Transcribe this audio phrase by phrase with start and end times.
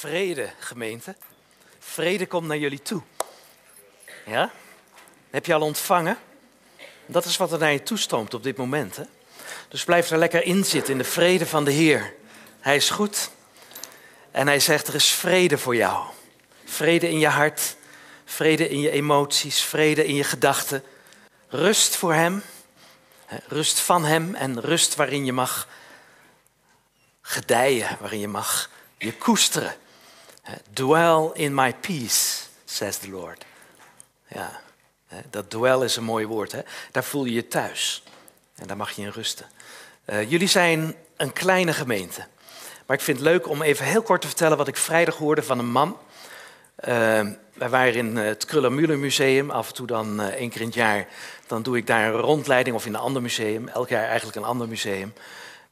[0.00, 1.16] Vrede, gemeente.
[1.78, 3.02] Vrede komt naar jullie toe.
[4.26, 4.50] Ja?
[5.30, 6.18] Heb je al ontvangen?
[7.06, 8.96] Dat is wat er naar je toestroomt op dit moment.
[8.96, 9.02] Hè?
[9.68, 12.14] Dus blijf er lekker in zitten in de vrede van de Heer.
[12.60, 13.30] Hij is goed.
[14.30, 16.06] En hij zegt, er is vrede voor jou.
[16.64, 17.76] Vrede in je hart,
[18.24, 20.84] vrede in je emoties, vrede in je gedachten.
[21.48, 22.42] Rust voor Hem,
[23.46, 25.68] rust van Hem en rust waarin je mag
[27.22, 29.76] gedijen, waarin je mag je koesteren.
[30.72, 33.44] Dwell in my peace, says the Lord.
[34.28, 34.60] Ja,
[35.30, 36.52] dat dwell is een mooi woord.
[36.52, 36.60] Hè?
[36.90, 38.02] Daar voel je je thuis.
[38.54, 39.46] En daar mag je in rusten.
[40.06, 42.26] Uh, jullie zijn een kleine gemeente.
[42.86, 45.42] Maar ik vind het leuk om even heel kort te vertellen wat ik vrijdag hoorde
[45.42, 45.98] van een man.
[46.80, 46.86] Uh,
[47.52, 49.50] wij waren in het Kruller-Müller Museum.
[49.50, 51.06] Af en toe dan uh, één keer in het jaar.
[51.46, 53.68] Dan doe ik daar een rondleiding of in een ander museum.
[53.68, 55.12] Elk jaar eigenlijk een ander museum.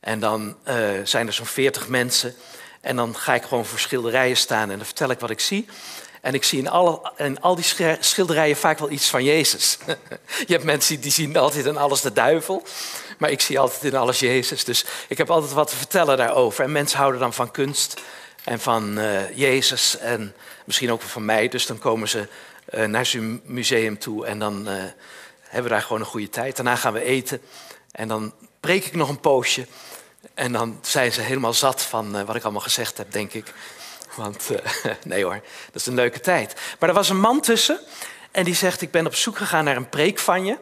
[0.00, 0.56] En dan
[1.04, 2.34] zijn er zo'n veertig mensen.
[2.80, 5.68] En dan ga ik gewoon voor schilderijen staan en dan vertel ik wat ik zie.
[6.20, 9.78] En ik zie in, alle, al die schilderijen vaak wel iets van Jezus.
[10.46, 12.62] Je hebt mensen die zien altijd in alles de duivel.
[13.18, 14.64] Maar ik zie altijd in alles Jezus.
[14.64, 16.64] Dus ik heb altijd wat te vertellen daarover.
[16.64, 18.00] En mensen houden dan van kunst
[18.44, 19.98] en van uh, Jezus.
[19.98, 21.48] En misschien ook van mij.
[21.48, 22.28] Dus dan komen ze
[22.74, 24.26] uh, naar zijn museum toe.
[24.26, 24.74] En dan uh,
[25.42, 26.56] hebben we daar gewoon een goede tijd.
[26.56, 27.40] Daarna gaan we eten.
[27.92, 29.66] En dan preek ik nog een poosje.
[30.34, 33.52] En dan zijn ze helemaal zat van uh, wat ik allemaal gezegd heb, denk ik.
[34.14, 34.58] Want uh,
[35.04, 36.54] nee hoor, dat is een leuke tijd.
[36.78, 37.80] Maar er was een man tussen
[38.30, 40.58] en die zegt: Ik ben op zoek gegaan naar een preek van je.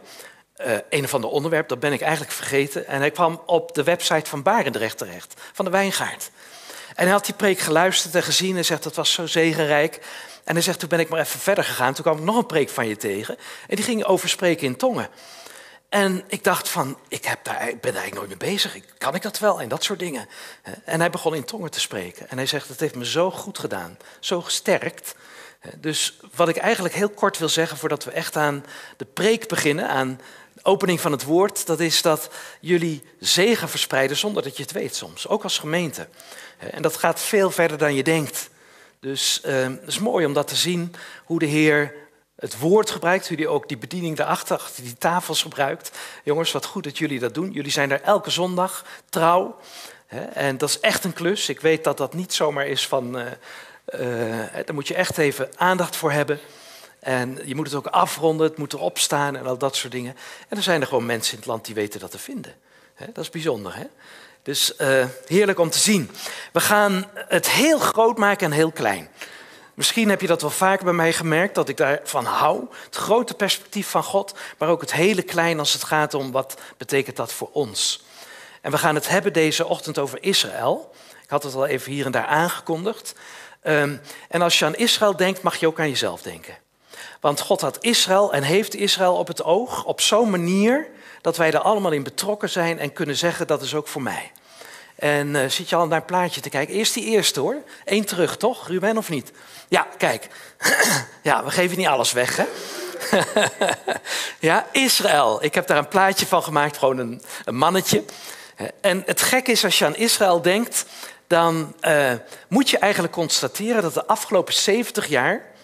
[0.66, 2.86] Uh, een of ander onderwerp, dat ben ik eigenlijk vergeten.
[2.86, 6.30] En hij kwam op de website van Barendrecht terecht, van de Wijngaard.
[6.94, 10.00] En hij had die preek geluisterd en gezien en zegt: Dat was zo zegenrijk.
[10.44, 11.94] En hij zegt: Toen ben ik maar even verder gegaan.
[11.94, 13.36] Toen kwam ik nog een preek van je tegen.
[13.68, 15.08] En die ging over spreken in tongen.
[15.88, 18.78] En ik dacht van, ik heb daar, ben daar eigenlijk nooit mee bezig.
[18.98, 19.60] Kan ik dat wel?
[19.60, 20.28] En dat soort dingen.
[20.84, 22.28] En hij begon in tongen te spreken.
[22.28, 23.98] En hij zegt, het heeft me zo goed gedaan.
[24.20, 25.14] Zo gesterkt.
[25.76, 28.64] Dus wat ik eigenlijk heel kort wil zeggen voordat we echt aan
[28.96, 30.20] de preek beginnen, aan
[30.52, 32.30] de opening van het woord, dat is dat
[32.60, 35.28] jullie zegen verspreiden zonder dat je het weet soms.
[35.28, 36.08] Ook als gemeente.
[36.58, 38.50] En dat gaat veel verder dan je denkt.
[39.00, 41.94] Dus uh, het is mooi om dat te zien, hoe de Heer
[42.36, 45.90] het woord gebruikt, jullie ook die bediening daarachter, achter die tafels gebruikt.
[46.22, 47.52] Jongens, wat goed dat jullie dat doen.
[47.52, 49.56] Jullie zijn er elke zondag trouw.
[50.32, 51.48] En dat is echt een klus.
[51.48, 53.18] Ik weet dat dat niet zomaar is van.
[53.18, 53.24] Uh,
[54.64, 56.40] daar moet je echt even aandacht voor hebben.
[57.00, 60.16] En je moet het ook afronden, het moet erop staan en al dat soort dingen.
[60.48, 62.54] En er zijn er gewoon mensen in het land die weten dat te vinden.
[63.12, 63.84] Dat is bijzonder, hè?
[64.42, 66.10] Dus uh, heerlijk om te zien.
[66.52, 69.08] We gaan het heel groot maken en heel klein.
[69.76, 72.64] Misschien heb je dat wel vaker bij mij gemerkt, dat ik daarvan hou.
[72.84, 76.60] Het grote perspectief van God, maar ook het hele klein als het gaat om wat
[76.76, 78.04] betekent dat voor ons.
[78.60, 80.94] En we gaan het hebben deze ochtend over Israël.
[81.22, 83.14] Ik had het al even hier en daar aangekondigd.
[83.62, 86.56] Um, en als je aan Israël denkt, mag je ook aan jezelf denken.
[87.20, 90.88] Want God had Israël en heeft Israël op het oog op zo'n manier
[91.20, 94.32] dat wij er allemaal in betrokken zijn en kunnen zeggen dat is ook voor mij.
[94.96, 96.74] En uh, zit je al naar een plaatje te kijken?
[96.74, 97.56] Eerst die eerste hoor.
[97.84, 98.68] Eén terug, toch?
[98.68, 99.32] Ruben of niet?
[99.68, 100.28] Ja, kijk.
[101.22, 102.44] ja, we geven niet alles weg, hè?
[104.48, 105.44] ja, Israël.
[105.44, 108.04] Ik heb daar een plaatje van gemaakt, gewoon een, een mannetje.
[108.80, 110.84] En het gek is, als je aan Israël denkt,
[111.26, 112.12] dan uh,
[112.48, 115.54] moet je eigenlijk constateren dat de afgelopen 70 jaar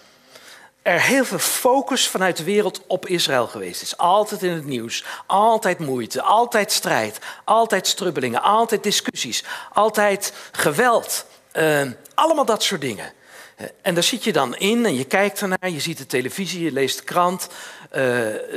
[0.83, 3.97] er heel veel focus vanuit de wereld op Israël geweest is.
[3.97, 9.43] Altijd in het nieuws, altijd moeite, altijd strijd, altijd strubbelingen, altijd discussies,
[9.73, 11.25] altijd geweld.
[11.53, 11.81] Uh,
[12.13, 13.13] allemaal dat soort dingen.
[13.81, 16.71] En daar zit je dan in en je kijkt ernaar, je ziet de televisie, je
[16.71, 17.47] leest de krant,
[17.95, 18.01] uh,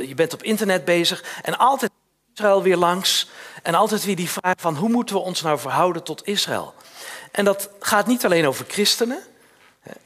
[0.07, 1.91] je bent op internet bezig en altijd
[2.33, 3.29] Israël weer langs
[3.63, 6.73] en altijd weer die vraag van hoe moeten we ons nou verhouden tot Israël?
[7.31, 9.19] En dat gaat niet alleen over christenen,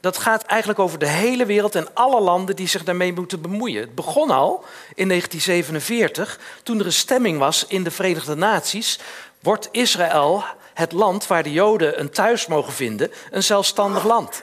[0.00, 3.80] dat gaat eigenlijk over de hele wereld en alle landen die zich daarmee moeten bemoeien.
[3.80, 8.98] Het begon al in 1947, toen er een stemming was in de Verenigde Naties.
[9.40, 10.44] Wordt Israël
[10.74, 14.42] het land waar de Joden een thuis mogen vinden, een zelfstandig land?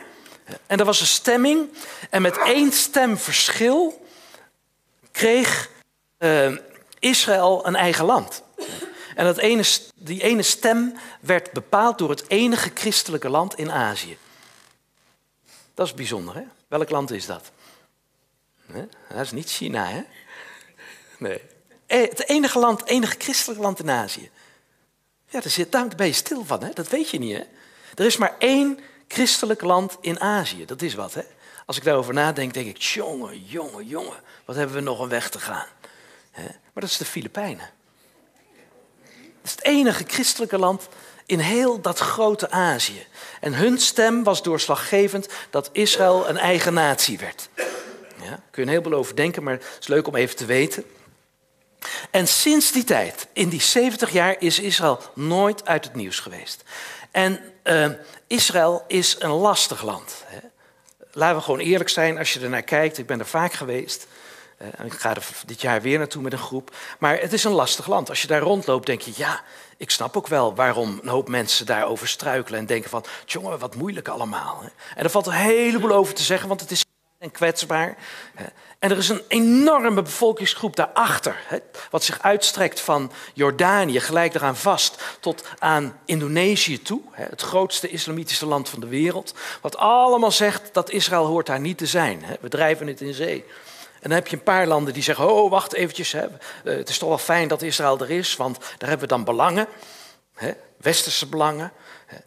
[0.67, 1.69] En er was een stemming
[2.09, 4.05] en met één stem verschil
[5.11, 5.69] kreeg
[6.19, 6.57] uh,
[6.99, 8.43] Israël een eigen land.
[9.15, 9.63] En dat ene,
[9.95, 14.17] die ene stem werd bepaald door het enige christelijke land in Azië.
[15.79, 16.43] Dat is bijzonder, hè?
[16.67, 17.51] Welk land is dat?
[19.09, 20.01] Dat is niet China, hè?
[21.17, 21.41] Nee.
[21.85, 24.29] Eh, het enige land, enige christelijke land in Azië.
[25.27, 26.69] Ja, daar, zit, daar ben je stil van, hè?
[26.73, 27.43] Dat weet je niet, hè?
[27.95, 30.65] Er is maar één christelijk land in Azië.
[30.65, 31.23] Dat is wat, hè?
[31.65, 35.29] Als ik daarover nadenk, denk ik, jongen, jongen, jongen, wat hebben we nog een weg
[35.29, 35.67] te gaan.
[36.33, 37.69] Maar dat is de Filipijnen.
[39.41, 40.87] Dat is het enige christelijke land
[41.29, 43.05] in heel dat grote Azië.
[43.39, 47.49] En hun stem was doorslaggevend dat Israël een eigen natie werd.
[48.21, 50.83] Ja, kun je een heleboel over denken, maar het is leuk om even te weten.
[52.11, 56.63] En sinds die tijd, in die 70 jaar, is Israël nooit uit het nieuws geweest.
[57.11, 57.89] En uh,
[58.27, 60.23] Israël is een lastig land.
[60.25, 60.39] Hè.
[61.11, 62.97] Laten we gewoon eerlijk zijn als je er naar kijkt.
[62.97, 64.07] Ik ben er vaak geweest.
[64.61, 66.75] Uh, ik ga er dit jaar weer naartoe met een groep.
[66.99, 68.09] Maar het is een lastig land.
[68.09, 69.41] Als je daar rondloopt, denk je, ja,
[69.77, 73.75] ik snap ook wel waarom een hoop mensen daarover struikelen en denken van, jongen, wat
[73.75, 74.63] moeilijk allemaal.
[74.95, 76.85] En er valt een heleboel over te zeggen, want het is
[77.19, 77.97] en kwetsbaar.
[78.79, 81.61] En er is een enorme bevolkingsgroep daarachter,
[81.91, 88.45] wat zich uitstrekt van Jordanië, gelijk eraan vast, tot aan Indonesië toe, het grootste islamitische
[88.45, 92.23] land van de wereld, wat allemaal zegt dat Israël hoort daar niet te zijn.
[92.41, 93.45] We drijven het in zee.
[94.01, 96.25] En dan heb je een paar landen die zeggen, oh wacht eventjes, hè.
[96.25, 96.29] Eh,
[96.63, 99.67] het is toch wel fijn dat Israël er is, want daar hebben we dan belangen,
[100.33, 101.71] hè, westerse belangen.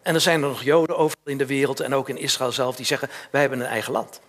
[0.01, 2.75] En er zijn er nog Joden overal in de wereld en ook in Israël zelf
[2.75, 4.19] die zeggen, wij hebben een eigen land.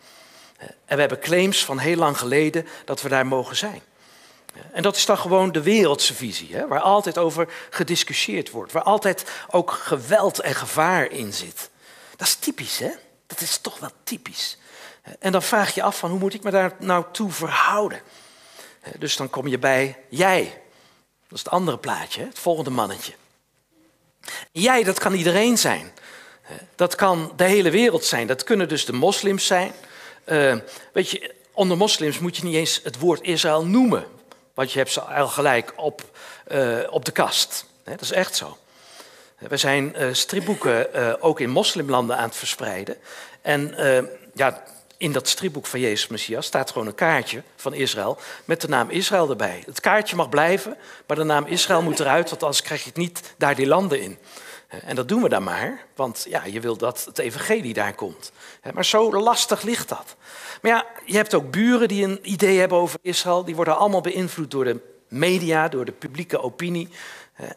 [0.59, 3.83] En we hebben claims van heel lang geleden dat we daar mogen zijn.
[4.73, 8.83] En dat is dan gewoon de wereldse visie, hè, waar altijd over gediscussieerd wordt, waar
[8.83, 11.71] altijd ook geweld en gevaar in zit.
[12.17, 12.91] Dat is typisch, hè?
[13.27, 14.59] Dat is toch wel typisch.
[15.19, 18.01] En dan vraag je af van hoe moet ik me daar nou toe verhouden?
[18.99, 20.43] Dus dan kom je bij jij.
[21.29, 23.13] Dat is het andere plaatje, het volgende mannetje.
[24.53, 25.93] Jij, dat kan iedereen zijn.
[26.75, 28.27] Dat kan de hele wereld zijn.
[28.27, 29.73] Dat kunnen dus de moslims zijn.
[30.27, 30.57] Uh,
[30.93, 34.05] weet je, onder moslims moet je niet eens het woord Israël noemen.
[34.55, 36.03] Want je hebt ze al gelijk op,
[36.53, 37.67] uh, op de kast.
[37.85, 38.59] dat is echt zo.
[39.39, 42.97] We zijn uh, stripboeken ook in moslimlanden aan het verspreiden.
[43.43, 43.75] En
[44.35, 44.63] ja,
[44.99, 48.91] in dat stripboek van Jezus Messias staat gewoon een kaartje van Israël met de naam
[48.91, 49.63] Israël erbij.
[49.67, 50.77] Het kaartje mag blijven,
[51.07, 54.01] maar de naam Israël moet eruit, want anders krijg je het niet daar die landen
[54.01, 54.19] in.
[54.69, 58.33] En dat doen we dan maar, want ja, je wil dat het evangelie daar komt.
[58.75, 60.17] Maar zo lastig ligt dat.
[60.63, 63.45] Maar ja, je hebt ook buren die een idee hebben over Israël.
[63.45, 66.89] Die worden allemaal beïnvloed door de media, door de publieke opinie.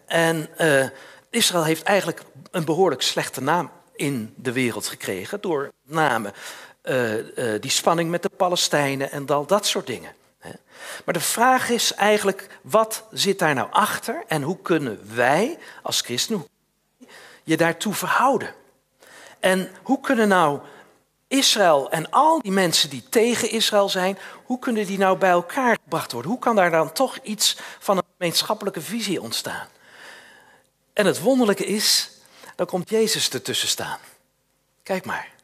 [0.05, 0.85] En uh,
[1.29, 5.41] Israël heeft eigenlijk een behoorlijk slechte naam in de wereld gekregen.
[5.41, 6.33] Door name
[6.89, 10.15] uh, uh, die spanning met de Palestijnen en al dat soort dingen.
[11.05, 16.01] Maar de vraag is eigenlijk, wat zit daar nou achter en hoe kunnen wij als
[16.01, 16.47] christenen,
[17.43, 18.53] je daartoe verhouden?
[19.39, 20.59] En hoe kunnen nou
[21.27, 25.77] Israël en al die mensen die tegen Israël zijn, hoe kunnen die nou bij elkaar
[25.83, 26.31] gebracht worden?
[26.31, 29.67] Hoe kan daar dan toch iets van een gemeenschappelijke visie ontstaan?
[30.93, 32.11] En het wonderlijke is,
[32.55, 33.99] dan komt Jezus ertussen staan.
[34.83, 35.35] Kijk maar.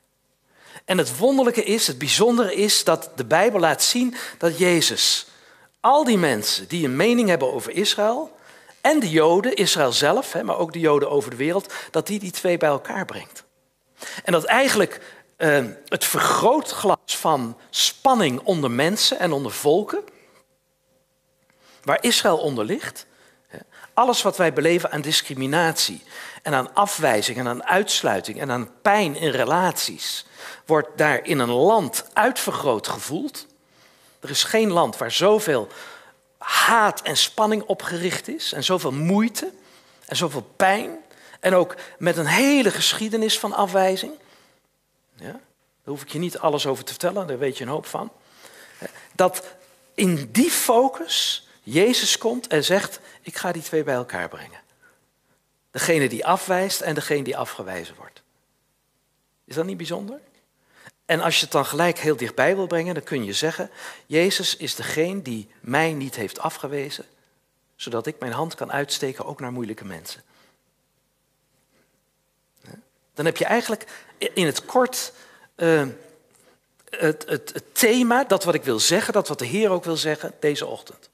[0.85, 5.25] En het wonderlijke is, het bijzondere is dat de Bijbel laat zien dat Jezus
[5.80, 8.31] al die mensen die een mening hebben over Israël,
[8.81, 12.31] en de Joden, Israël zelf, maar ook de Joden over de wereld, dat die die
[12.31, 13.44] twee bij elkaar brengt.
[14.24, 15.01] En dat eigenlijk
[15.38, 20.03] uh, het vergrootglas van spanning onder mensen en onder volken,
[21.83, 23.06] waar Israël onder ligt,
[23.94, 26.04] alles wat wij beleven aan discriminatie
[26.42, 30.25] en aan afwijzing en aan uitsluiting en aan pijn in relaties,
[30.66, 33.48] wordt daar in een land uitvergroot gevoeld.
[34.19, 35.68] Er is geen land waar zoveel
[36.38, 39.51] haat en spanning opgericht is en zoveel moeite
[40.06, 40.98] en zoveel pijn
[41.39, 44.13] en ook met een hele geschiedenis van afwijzing.
[45.16, 45.31] Ja?
[45.84, 48.12] Daar hoef ik je niet alles over te vertellen, daar weet je een hoop van.
[49.15, 49.44] Dat
[49.94, 54.62] in die focus Jezus komt en zegt, ik ga die twee bij elkaar brengen.
[55.72, 58.22] Degene die afwijst en degene die afgewezen wordt.
[59.46, 60.20] Is dat niet bijzonder?
[61.05, 63.70] En als je het dan gelijk heel dichtbij wil brengen, dan kun je zeggen,
[64.05, 67.05] Jezus is degene die mij niet heeft afgewezen,
[67.75, 70.22] zodat ik mijn hand kan uitsteken ook naar moeilijke mensen.
[73.13, 75.13] Dan heb je eigenlijk in het kort
[75.55, 79.98] het, het, het, thema, dat wat ik wil zeggen, dat wat de Heer ook wil
[79.98, 81.10] zeggen deze ochtend.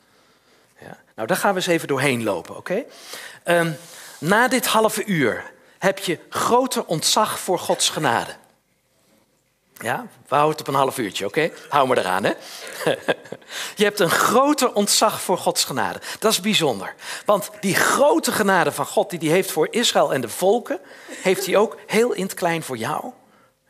[0.80, 0.98] Ja.
[1.16, 2.84] Nou, daar gaan we eens even doorheen lopen, oké?
[3.46, 3.78] Um,
[4.20, 8.32] na dit halve uur heb je groter ontzag voor Gods genade.
[9.82, 11.52] Ja, we houden het op een half uurtje, oké?
[11.70, 12.34] Hou me eraan, hè?
[13.76, 16.02] je hebt een groter ontzag voor Gods genade.
[16.20, 16.96] Dat is bijzonder.
[17.26, 20.80] Want die grote genade van God die hij heeft voor Israël en de volken,
[21.22, 23.12] heeft hij ook heel in het klein voor jou.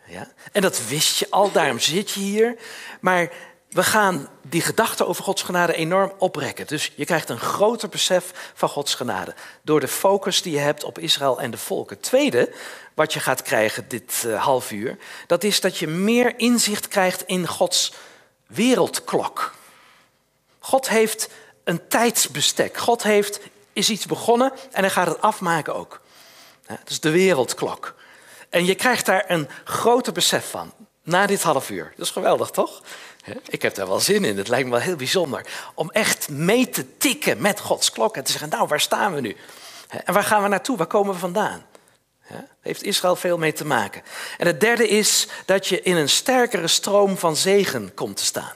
[0.05, 0.27] Ja?
[0.51, 2.55] En dat wist je al, daarom zit je hier.
[2.99, 3.31] Maar
[3.69, 6.67] we gaan die gedachte over Gods genade enorm oprekken.
[6.67, 9.33] Dus je krijgt een groter besef van Gods genade.
[9.61, 11.99] Door de focus die je hebt op Israël en de volken.
[11.99, 12.53] Tweede,
[12.93, 14.97] wat je gaat krijgen dit uh, half uur,
[15.27, 17.93] dat is dat je meer inzicht krijgt in Gods
[18.47, 19.53] wereldklok.
[20.59, 21.29] God heeft
[21.63, 22.77] een tijdsbestek.
[22.77, 23.39] God heeft,
[23.73, 26.01] is iets begonnen en hij gaat het afmaken ook.
[26.67, 27.95] Dat is de wereldklok.
[28.49, 30.73] En je krijgt daar een groter besef van
[31.03, 31.93] na dit half uur.
[31.95, 32.81] Dat is geweldig, toch?
[33.47, 34.37] Ik heb daar wel zin in.
[34.37, 35.45] Het lijkt me wel heel bijzonder.
[35.73, 39.21] Om echt mee te tikken met Gods klok en te zeggen, nou, waar staan we
[39.21, 39.35] nu?
[40.05, 40.77] En waar gaan we naartoe?
[40.77, 41.65] Waar komen we vandaan?
[42.29, 44.01] Daar heeft Israël veel mee te maken.
[44.37, 48.53] En het derde is dat je in een sterkere stroom van zegen komt te staan.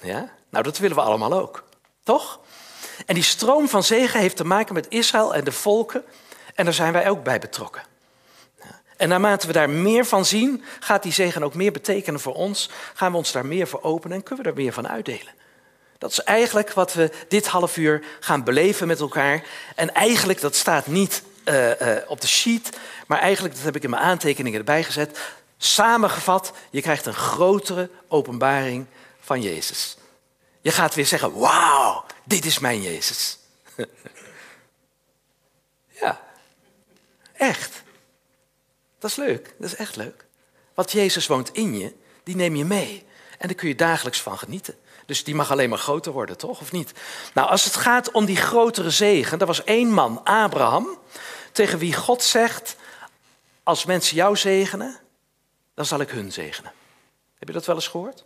[0.00, 0.28] Ja?
[0.50, 1.64] Nou, dat willen we allemaal ook.
[2.02, 2.40] Toch?
[3.06, 6.04] En die stroom van zegen heeft te maken met Israël en de volken.
[6.54, 7.82] En daar zijn wij ook bij betrokken.
[8.98, 12.70] En naarmate we daar meer van zien, gaat die zegen ook meer betekenen voor ons.
[12.94, 15.32] Gaan we ons daar meer voor openen en kunnen we daar meer van uitdelen.
[15.98, 19.42] Dat is eigenlijk wat we dit half uur gaan beleven met elkaar.
[19.74, 23.82] En eigenlijk, dat staat niet uh, uh, op de sheet, maar eigenlijk, dat heb ik
[23.82, 25.18] in mijn aantekeningen erbij gezet.
[25.58, 28.86] Samengevat, je krijgt een grotere openbaring
[29.20, 29.96] van Jezus.
[30.60, 33.38] Je gaat weer zeggen, wauw, dit is mijn Jezus.
[36.00, 36.20] ja,
[37.32, 37.86] echt.
[38.98, 40.26] Dat is leuk, dat is echt leuk.
[40.74, 43.06] Want Jezus woont in je, die neem je mee.
[43.38, 44.74] En daar kun je dagelijks van genieten.
[45.06, 46.60] Dus die mag alleen maar groter worden, toch?
[46.60, 46.92] Of niet?
[47.34, 50.98] Nou, als het gaat om die grotere zegen, er was één man, Abraham,
[51.52, 52.76] tegen wie God zegt:
[53.62, 54.98] Als mensen jou zegenen,
[55.74, 56.72] dan zal ik hun zegenen.
[57.38, 58.24] Heb je dat wel eens gehoord?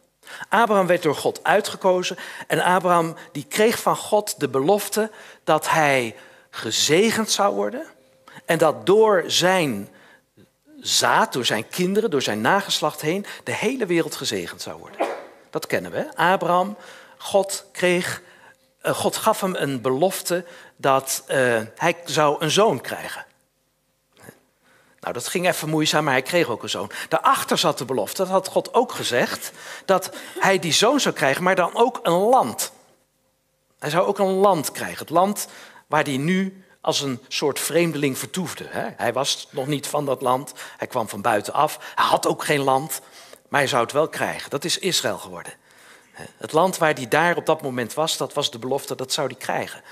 [0.48, 5.10] Abraham werd door God uitgekozen en Abraham die kreeg van God de belofte
[5.44, 6.16] dat hij
[6.50, 7.86] gezegend zou worden
[8.44, 9.88] en dat door zijn
[10.82, 15.06] zaad, door zijn kinderen, door zijn nageslacht heen, de hele wereld gezegend zou worden.
[15.50, 16.16] Dat kennen we.
[16.16, 16.76] Abraham,
[17.18, 18.22] God kreeg,
[18.82, 20.44] uh, God gaf hem een belofte
[20.76, 23.26] dat uh, hij zou een zoon krijgen.
[25.00, 26.90] Nou, dat ging even moeizaam, maar hij kreeg ook een zoon.
[27.08, 29.52] Daarachter zat de belofte, dat had God ook gezegd,
[29.84, 32.72] dat hij die zoon zou krijgen, maar dan ook een land.
[33.78, 35.48] Hij zou ook een land krijgen, het land
[35.86, 38.66] waar hij nu als een soort vreemdeling vertoefde.
[38.96, 42.60] Hij was nog niet van dat land, hij kwam van buitenaf, hij had ook geen
[42.60, 43.00] land,
[43.48, 44.50] maar hij zou het wel krijgen.
[44.50, 45.52] Dat is Israël geworden.
[46.36, 49.26] Het land waar hij daar op dat moment was, dat was de belofte, dat zou
[49.26, 49.82] hij krijgen.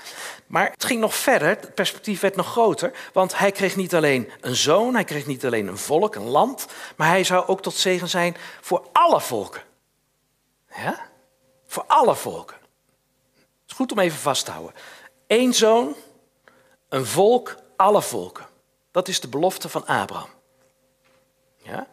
[0.47, 4.31] Maar het ging nog verder, het perspectief werd nog groter, want hij kreeg niet alleen
[4.41, 7.75] een zoon, hij kreeg niet alleen een volk, een land, maar hij zou ook tot
[7.75, 9.61] zegen zijn voor alle volken.
[10.75, 10.99] Ja?
[11.67, 12.57] Voor alle volken.
[13.35, 14.73] Het is goed om even vast te houden.
[15.27, 15.95] Eén zoon,
[16.91, 18.45] een volk, alle volken.
[18.91, 20.29] Dat is de belofte van Abraham.
[21.57, 21.87] Ja?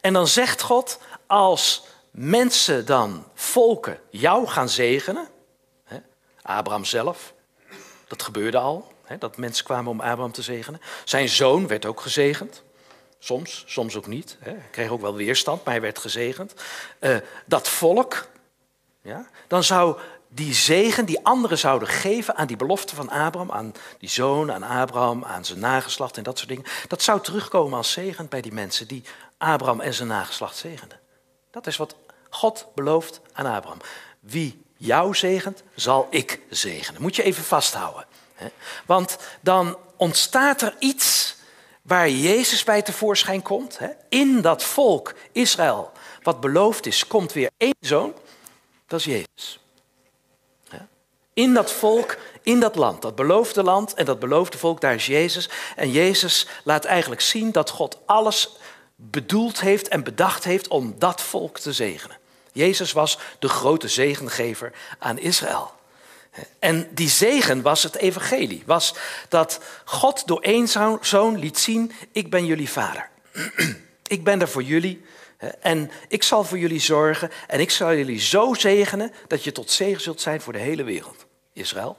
[0.00, 5.28] En dan zegt God, als mensen dan, volken, jou gaan zegenen,
[5.84, 5.98] hè,
[6.42, 7.34] Abraham zelf,
[8.06, 10.80] dat gebeurde al, hè, dat mensen kwamen om Abraham te zegenen.
[11.04, 12.62] Zijn zoon werd ook gezegend,
[13.18, 14.36] soms, soms ook niet.
[14.40, 14.50] Hè.
[14.50, 16.54] Hij kreeg ook wel weerstand, maar hij werd gezegend.
[17.00, 18.28] Uh, dat volk,
[19.02, 19.98] ja, dan zou
[20.34, 24.62] die zegen die anderen zouden geven aan die belofte van Abraham, aan die zoon, aan
[24.62, 28.52] Abraham, aan zijn nageslacht en dat soort dingen, dat zou terugkomen als zegen bij die
[28.52, 29.04] mensen die
[29.38, 31.00] Abraham en zijn nageslacht zegenden.
[31.50, 31.96] Dat is wat
[32.30, 33.80] God belooft aan Abraham.
[34.20, 37.02] Wie jou zegent, zal ik zegenen.
[37.02, 38.06] Moet je even vasthouden.
[38.86, 41.36] Want dan ontstaat er iets
[41.82, 43.78] waar Jezus bij tevoorschijn komt.
[44.08, 48.14] In dat volk Israël, wat beloofd is, komt weer één zoon.
[48.86, 49.61] Dat is Jezus.
[51.34, 55.06] In dat volk, in dat land, dat beloofde land en dat beloofde volk, daar is
[55.06, 55.48] Jezus.
[55.76, 58.56] En Jezus laat eigenlijk zien dat God alles
[58.96, 62.18] bedoeld heeft en bedacht heeft om dat volk te zegenen.
[62.52, 65.72] Jezus was de grote zegengever aan Israël.
[66.58, 68.94] En die zegen was het evangelie, was
[69.28, 70.68] dat God door één
[71.00, 73.08] zoon liet zien, ik ben jullie vader.
[74.06, 75.04] ik ben er voor jullie
[75.60, 79.70] en ik zal voor jullie zorgen en ik zal jullie zo zegenen dat je tot
[79.70, 81.21] zegen zult zijn voor de hele wereld.
[81.52, 81.98] Israël.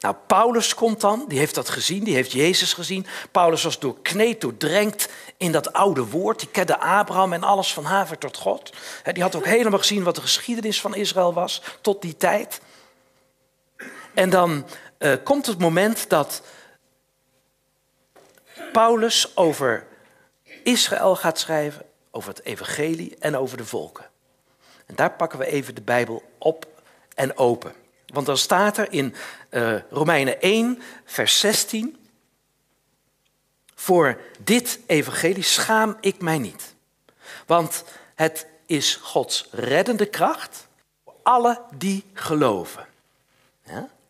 [0.00, 3.06] Nou, Paulus komt dan, die heeft dat gezien, die heeft Jezus gezien.
[3.30, 6.38] Paulus was doorkneed, doordrenkt in dat oude woord.
[6.38, 8.72] Die kende Abraham en alles van haver tot God.
[9.12, 12.60] Die had ook helemaal gezien wat de geschiedenis van Israël was tot die tijd.
[14.14, 14.66] En dan
[14.98, 16.42] uh, komt het moment dat
[18.72, 19.86] Paulus over
[20.62, 24.04] Israël gaat schrijven, over het evangelie en over de volken.
[24.86, 26.66] En daar pakken we even de Bijbel op
[27.20, 27.74] en open.
[28.06, 29.14] Want dan staat er in
[29.50, 31.96] uh, Romeinen 1, vers 16.
[33.74, 36.74] Voor dit evangelie schaam ik mij niet.
[37.46, 37.84] Want
[38.14, 40.66] het is Gods reddende kracht
[41.04, 42.88] voor alle die geloven.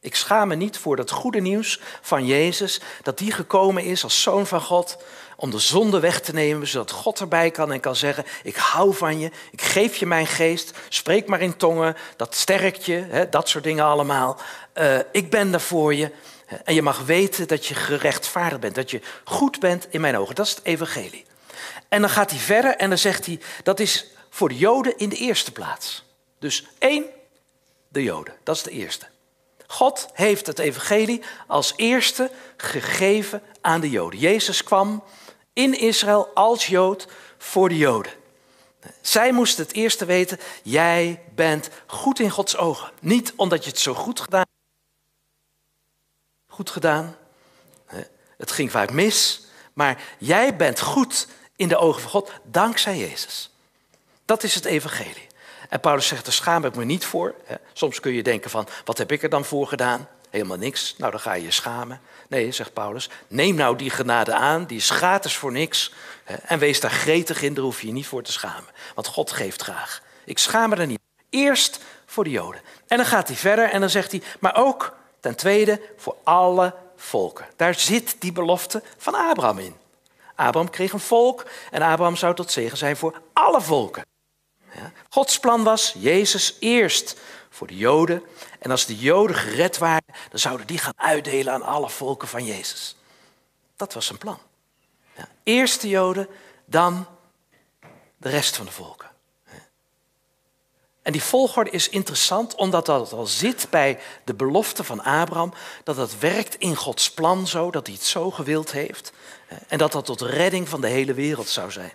[0.00, 4.23] Ik schaam me niet voor dat goede nieuws van Jezus, dat die gekomen is als
[4.23, 4.97] zoon van God
[5.40, 8.94] om de zonde weg te nemen, zodat God erbij kan en kan zeggen, ik hou
[8.94, 13.28] van je, ik geef je mijn geest, spreek maar in tongen, dat sterkt je, hè,
[13.28, 14.40] dat soort dingen allemaal.
[14.75, 16.11] Uh, ik ben er voor je.
[16.64, 20.35] En je mag weten dat je gerechtvaardigd bent, dat je goed bent in mijn ogen.
[20.35, 21.25] Dat is het evangelie.
[21.88, 25.09] En dan gaat hij verder en dan zegt hij, dat is voor de Joden in
[25.09, 26.04] de eerste plaats.
[26.38, 27.04] Dus één,
[27.88, 29.06] de Joden, dat is de eerste.
[29.66, 34.18] God heeft het evangelie als eerste gegeven aan de Joden.
[34.18, 35.02] Jezus kwam
[35.52, 37.07] in Israël als Jood
[37.38, 38.12] voor de Joden.
[39.00, 42.90] Zij moesten het eerste weten, jij bent goed in Gods ogen.
[43.00, 44.45] Niet omdat je het zo goed gedaan
[46.61, 47.16] goed gedaan.
[48.37, 51.26] Het ging vaak mis, maar jij bent goed
[51.57, 53.50] in de ogen van God dankzij Jezus.
[54.25, 55.26] Dat is het evangelie.
[55.69, 57.35] En Paulus zegt, daar schaam ik me niet voor.
[57.73, 60.09] Soms kun je denken van, wat heb ik er dan voor gedaan?
[60.30, 60.94] Helemaal niks.
[60.99, 62.00] Nou, dan ga je je schamen.
[62.28, 65.92] Nee, zegt Paulus, neem nou die genade aan, die is gratis voor niks.
[66.25, 68.70] En wees daar gretig in, daar hoef je je niet voor te schamen.
[68.94, 70.02] Want God geeft graag.
[70.25, 71.00] Ik schaam me er niet.
[71.30, 72.60] Eerst voor de Joden.
[72.87, 76.75] En dan gaat hij verder en dan zegt hij, maar ook ten tweede voor alle
[76.96, 77.46] volken.
[77.56, 79.76] Daar zit die belofte van Abraham in.
[80.34, 84.04] Abraham kreeg een volk en Abraham zou tot zegen zijn voor alle volken.
[84.75, 84.92] Ja.
[85.08, 87.16] Gods plan was Jezus eerst
[87.50, 88.22] voor de Joden.
[88.61, 92.45] En als de Joden gered waren, dan zouden die gaan uitdelen aan alle volken van
[92.45, 92.97] Jezus.
[93.76, 94.38] Dat was zijn plan.
[95.17, 95.29] Ja.
[95.43, 96.29] Eerst de Joden,
[96.64, 97.07] dan
[98.17, 99.09] de rest van de volken.
[101.02, 105.52] En die volgorde is interessant omdat dat al zit bij de belofte van Abraham,
[105.85, 109.12] dat dat werkt in Gods plan zo, dat hij het zo gewild heeft
[109.69, 111.93] en dat dat tot redding van de hele wereld zou zijn.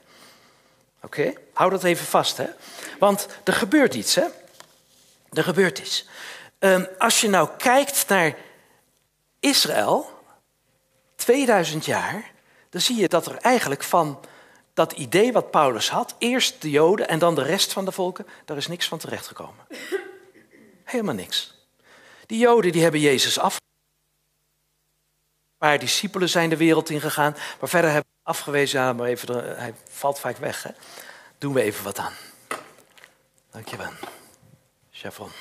[1.02, 2.48] Oké, hou dat even vast, hè?
[3.00, 4.26] Want er gebeurt iets, hè?
[5.32, 6.06] Er gebeurt iets.
[6.60, 8.36] Um, als je nou kijkt naar
[9.40, 10.16] Israël,
[11.16, 12.32] 2000 jaar,
[12.70, 14.20] dan zie je dat er eigenlijk van
[14.74, 18.28] dat idee wat Paulus had, eerst de Joden en dan de rest van de volken,
[18.46, 19.68] daar is niks van terechtgekomen.
[20.84, 21.68] Helemaal niks.
[22.26, 23.56] Die Joden die hebben Jezus af.
[23.56, 23.62] Een
[25.58, 29.74] paar discipelen zijn de wereld ingegaan, maar verder hebben we afgewezen, ja, maar even, hij
[29.90, 30.64] valt vaak weg.
[30.64, 30.72] Hè?
[31.38, 32.14] Doen we even wat aan.
[33.52, 33.92] Dankjewel.
[34.92, 35.32] Chevron.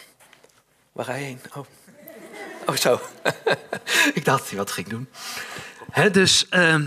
[0.95, 1.41] Waar ga je heen?
[1.55, 1.67] Oh,
[2.67, 3.01] oh zo.
[4.15, 5.09] Ik dacht dat hij wat ging doen.
[6.13, 6.83] Dus uh,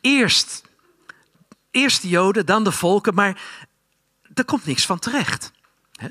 [0.00, 0.62] eerst
[1.72, 3.42] Eerst de Joden, dan de volken, maar
[4.34, 5.52] er komt niks van terecht.
[6.00, 6.08] Uh,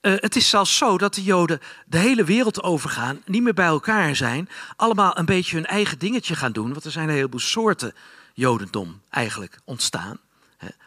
[0.00, 4.16] het is zelfs zo dat de Joden de hele wereld overgaan, niet meer bij elkaar
[4.16, 7.94] zijn, allemaal een beetje hun eigen dingetje gaan doen, want er zijn een heleboel soorten
[8.32, 10.18] Jodendom eigenlijk ontstaan.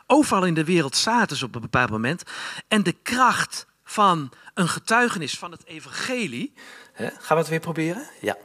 [0.08, 2.24] Overal in de wereld zaten ze op een bepaald moment.
[2.68, 6.54] En de kracht van een getuigenis van het evangelie,
[6.96, 8.10] gaan we het weer proberen?
[8.22, 8.38] Ja.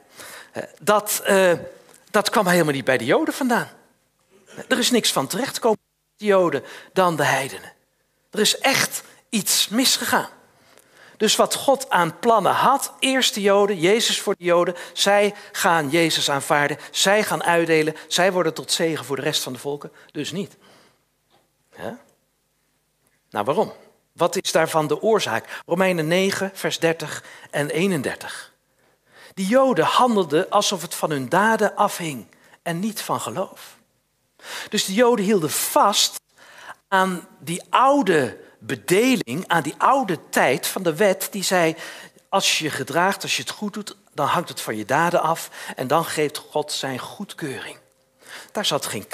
[0.81, 1.53] Dat, uh,
[2.11, 3.69] dat kwam helemaal niet bij de Joden vandaan.
[4.69, 5.79] Er is niks van terechtgekomen,
[6.17, 7.73] de Joden, dan de heidenen.
[8.31, 10.29] Er is echt iets misgegaan.
[11.17, 15.89] Dus wat God aan plannen had, eerst de Joden, Jezus voor de Joden, zij gaan
[15.89, 19.93] Jezus aanvaarden, zij gaan uitdelen, zij worden tot zegen voor de rest van de volken,
[20.11, 20.57] dus niet.
[21.77, 21.99] Ja?
[23.31, 23.73] Nou, waarom?
[24.13, 25.63] Wat is daarvan de oorzaak?
[25.67, 28.53] Romeinen 9, vers 30 en 31.
[29.35, 32.27] Die Joden handelden alsof het van hun daden afhing
[32.63, 33.77] en niet van geloof.
[34.69, 36.21] Dus de Joden hielden vast
[36.89, 41.77] aan die oude bedeling, aan die oude tijd van de wet die zei,
[42.29, 45.23] als je je gedraagt, als je het goed doet, dan hangt het van je daden
[45.23, 47.79] af en dan geeft God zijn goedkeuring.
[48.53, 49.07] Daar zat geen.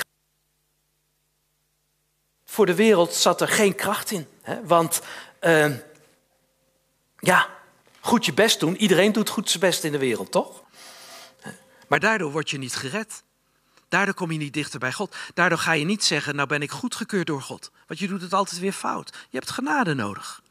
[2.50, 4.26] Voor de wereld zat er geen kracht in.
[4.42, 4.66] Hè?
[4.66, 5.00] Want
[5.40, 5.74] uh,
[7.18, 7.48] ja,
[8.00, 8.76] goed je best doen.
[8.76, 10.62] Iedereen doet goed zijn best in de wereld, toch?
[11.88, 13.22] Maar daardoor word je niet gered.
[13.88, 15.16] Daardoor kom je niet dichter bij God.
[15.34, 17.70] Daardoor ga je niet zeggen, nou ben ik goedgekeurd door God.
[17.86, 19.16] Want je doet het altijd weer fout.
[19.30, 20.42] Je hebt genade nodig.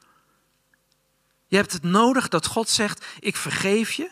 [1.48, 4.12] Je hebt het nodig dat God zegt, ik vergeef je.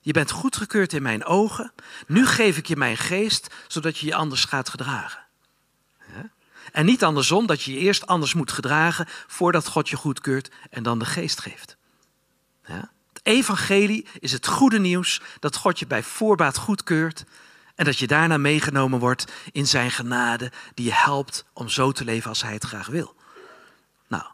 [0.00, 1.72] Je bent goedgekeurd in mijn ogen.
[2.06, 5.28] Nu geef ik je mijn geest, zodat je je anders gaat gedragen.
[6.72, 10.82] En niet andersom, dat je je eerst anders moet gedragen voordat God je goedkeurt en
[10.82, 11.76] dan de geest geeft.
[13.12, 17.24] Het evangelie is het goede nieuws dat God je bij voorbaat goedkeurt
[17.74, 22.04] en dat je daarna meegenomen wordt in zijn genade, die je helpt om zo te
[22.04, 23.14] leven als hij het graag wil.
[24.08, 24.24] Nou,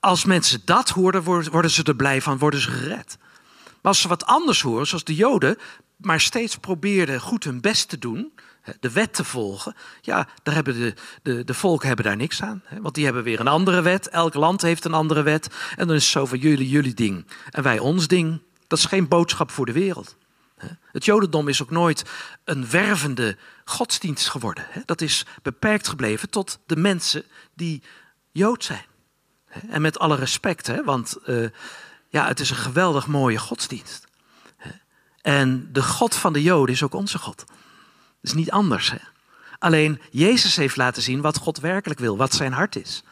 [0.00, 3.18] als mensen dat horen, worden ze er blij van, worden ze gered.
[3.64, 5.58] Maar als ze wat anders horen, zoals de Joden,
[5.96, 8.32] maar steeds probeerden goed hun best te doen,
[8.80, 12.62] de wet te volgen, ja, daar hebben de, de, de volken hebben daar niks aan.
[12.80, 14.08] Want die hebben weer een andere wet.
[14.08, 15.48] Elk land heeft een andere wet.
[15.76, 17.26] En dan is het zo van jullie, jullie ding.
[17.50, 18.42] En wij ons ding.
[18.66, 20.16] Dat is geen boodschap voor de wereld.
[20.92, 22.04] Het Jodendom is ook nooit
[22.44, 24.66] een wervende godsdienst geworden.
[24.84, 27.24] Dat is beperkt gebleven tot de mensen
[27.54, 27.82] die
[28.32, 28.84] Jood zijn.
[29.68, 31.48] En met alle respect, want uh,
[32.08, 34.06] ja, het is een geweldig mooie godsdienst.
[35.20, 37.44] En de God van de Joden is ook onze God.
[38.26, 38.92] Is niet anders.
[39.58, 43.02] Alleen Jezus heeft laten zien wat God werkelijk wil, wat zijn hart is.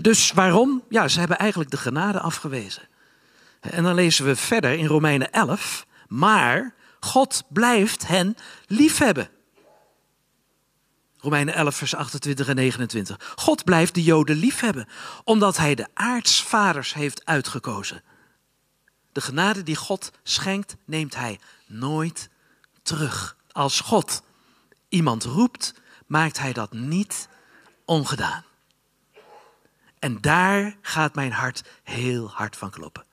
[0.00, 0.82] Dus waarom?
[0.88, 2.88] Ja, ze hebben eigenlijk de genade afgewezen.
[3.60, 5.86] En dan lezen we verder in Romeinen 11.
[6.08, 9.30] Maar God blijft hen liefhebben.
[11.18, 13.32] Romeinen 11, vers 28 en 29.
[13.36, 14.88] God blijft de Joden liefhebben,
[15.24, 18.02] omdat hij de aartsvaders heeft uitgekozen.
[19.12, 22.28] De genade die God schenkt, neemt hij nooit
[22.82, 23.36] terug.
[23.52, 24.22] Als God
[24.90, 25.74] iemand roept,
[26.06, 27.28] maakt hij dat niet
[27.84, 28.44] ongedaan.
[29.98, 33.04] En daar gaat mijn hart heel hard van kloppen.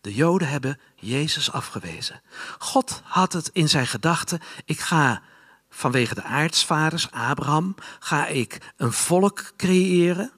[0.00, 2.22] De Joden hebben Jezus afgewezen.
[2.58, 4.40] God had het in zijn gedachten.
[4.64, 5.22] Ik ga
[5.70, 10.32] vanwege de aartsvaders, Abraham, ga ik een volk creëren.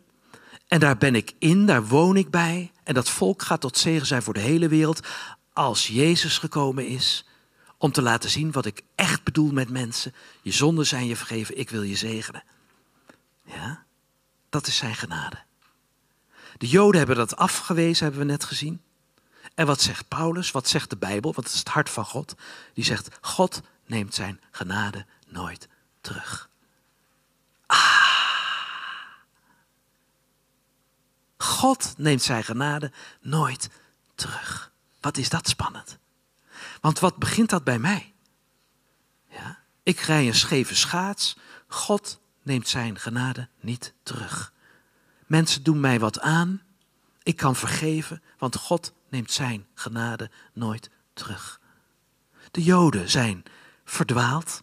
[0.69, 2.73] En daar ben ik in, daar woon ik bij.
[2.83, 5.07] En dat volk gaat tot zegen zijn voor de hele wereld.
[5.53, 7.27] Als Jezus gekomen is
[7.85, 10.15] om te laten zien wat ik echt bedoel met mensen.
[10.43, 12.43] Je zonden zijn je vergeven, ik wil je zegenen.
[13.43, 13.85] Ja,
[14.49, 15.43] dat is zijn genade.
[16.59, 18.83] De Joden hebben dat afgewezen, hebben we net gezien.
[19.55, 20.51] En wat zegt Paulus?
[20.51, 21.33] Wat zegt de Bijbel?
[21.35, 22.35] Wat is het hart van God?
[22.75, 25.69] Die zegt: God neemt zijn genade nooit
[26.01, 26.49] terug.
[27.67, 29.17] Ah.
[31.37, 33.69] God neemt zijn genade nooit
[34.15, 34.73] terug.
[35.01, 35.99] Wat is dat spannend?
[36.85, 38.13] Want wat begint dat bij mij?
[39.29, 41.37] Ja, ik rij een scheve schaats.
[41.67, 44.53] God neemt zijn genade niet terug.
[45.27, 46.63] Mensen doen mij wat aan.
[47.23, 51.61] Ik kan vergeven, want God neemt zijn genade nooit terug.
[52.51, 53.43] De Joden zijn
[53.85, 54.63] verdwaald,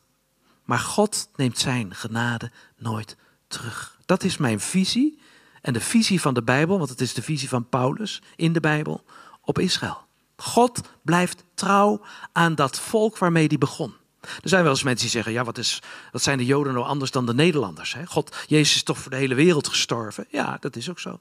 [0.63, 3.15] maar God neemt zijn genade nooit
[3.47, 3.97] terug.
[4.05, 5.21] Dat is mijn visie
[5.61, 8.59] en de visie van de Bijbel, want het is de visie van Paulus in de
[8.59, 9.05] Bijbel,
[9.41, 10.09] op Israël.
[10.41, 12.01] God blijft trouw
[12.31, 13.93] aan dat volk waarmee hij begon.
[14.21, 16.85] Er zijn wel eens mensen die zeggen: ja, wat, is, wat zijn de Joden nou
[16.85, 17.93] anders dan de Nederlanders?
[17.93, 18.05] Hè?
[18.05, 20.25] God, Jezus is toch voor de hele wereld gestorven?
[20.29, 21.19] Ja, dat is ook zo.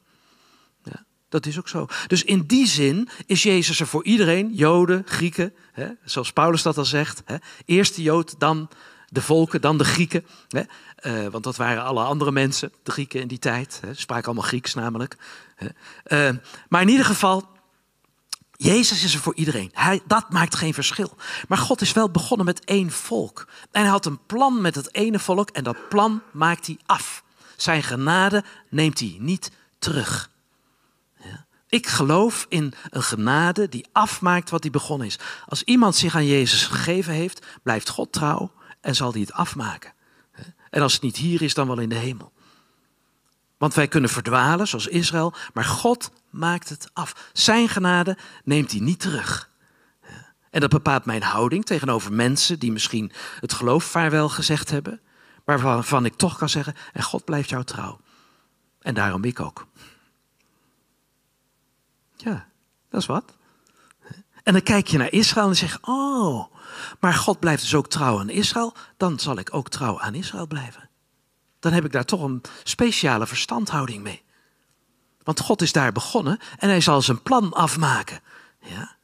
[0.83, 1.87] Ja, dat is ook zo.
[2.07, 5.89] Dus in die zin is Jezus er voor iedereen, Joden, Grieken, hè?
[6.05, 7.23] zoals Paulus dat al zegt.
[7.25, 7.37] Hè?
[7.65, 8.69] Eerst de Jood, dan
[9.09, 10.27] de volken, dan de Grieken.
[10.49, 10.63] Hè?
[11.03, 13.81] Uh, want dat waren alle andere mensen, de Grieken in die tijd.
[13.87, 13.95] Hè?
[13.95, 15.17] Spraken allemaal Grieks namelijk.
[16.07, 16.31] Uh,
[16.69, 17.49] maar in ieder geval,
[18.63, 19.71] Jezus is er voor iedereen.
[19.73, 21.17] Hij, dat maakt geen verschil.
[21.49, 23.47] Maar God is wel begonnen met één volk.
[23.71, 27.25] En hij had een plan met het ene volk en dat plan maakt hij af.
[27.57, 30.31] Zijn genade neemt hij niet terug.
[31.17, 31.47] Ja.
[31.69, 35.19] Ik geloof in een genade die afmaakt wat hij begonnen is.
[35.47, 39.93] Als iemand zich aan Jezus gegeven heeft, blijft God trouw en zal hij het afmaken.
[40.71, 42.33] En als het niet hier is, dan wel in de hemel.
[43.59, 47.31] Want wij kunnen verdwalen, zoals Israël, maar God maakt het af.
[47.33, 49.51] Zijn genade neemt hij niet terug.
[50.51, 55.01] En dat bepaalt mijn houding tegenover mensen die misschien het geloof vaarwel gezegd hebben,
[55.45, 58.01] waarvan ik toch kan zeggen, en God blijft jou trouw.
[58.81, 59.67] En daarom ik ook.
[62.17, 62.49] Ja,
[62.89, 63.37] dat is wat.
[64.43, 66.55] En dan kijk je naar Israël en zeg oh,
[67.01, 70.47] maar God blijft dus ook trouw aan Israël, dan zal ik ook trouw aan Israël
[70.47, 70.89] blijven.
[71.59, 74.23] Dan heb ik daar toch een speciale verstandhouding mee.
[75.31, 78.21] Want God is daar begonnen en hij zal zijn plan afmaken.
[78.61, 78.97] Ja?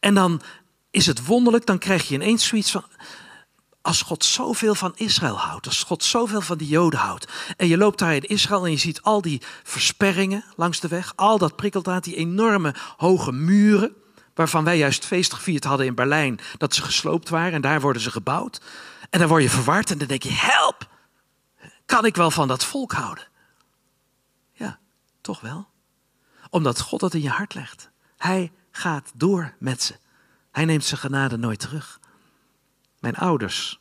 [0.00, 0.42] En dan
[0.90, 2.84] is het wonderlijk, dan krijg je ineens zoiets van.
[3.82, 7.32] Als God zoveel van Israël houdt, als God zoveel van de Joden houdt.
[7.56, 11.12] En je loopt daar in Israël en je ziet al die versperringen langs de weg,
[11.16, 13.94] al dat prikkeldraad, die enorme hoge muren.
[14.34, 18.02] Waarvan wij juist feest gevierd hadden in Berlijn, dat ze gesloopt waren en daar worden
[18.02, 18.60] ze gebouwd.
[19.10, 20.88] En dan word je verward en dan denk je: help!
[21.86, 23.26] Kan ik wel van dat volk houden?
[24.52, 24.78] Ja,
[25.20, 25.72] toch wel
[26.54, 27.90] omdat God dat in je hart legt.
[28.16, 29.94] Hij gaat door met ze.
[30.50, 32.00] Hij neemt zijn genade nooit terug.
[33.00, 33.80] Mijn ouders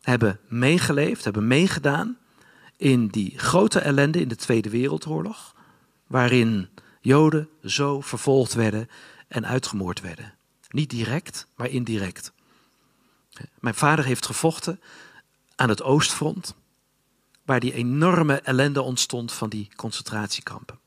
[0.00, 2.18] hebben meegeleefd, hebben meegedaan
[2.76, 5.54] in die grote ellende in de Tweede Wereldoorlog,
[6.06, 6.68] waarin
[7.00, 8.88] Joden zo vervolgd werden
[9.28, 10.34] en uitgemoord werden.
[10.68, 12.32] Niet direct, maar indirect.
[13.60, 14.80] Mijn vader heeft gevochten
[15.56, 16.54] aan het Oostfront
[17.44, 20.78] waar die enorme ellende ontstond van die concentratiekampen.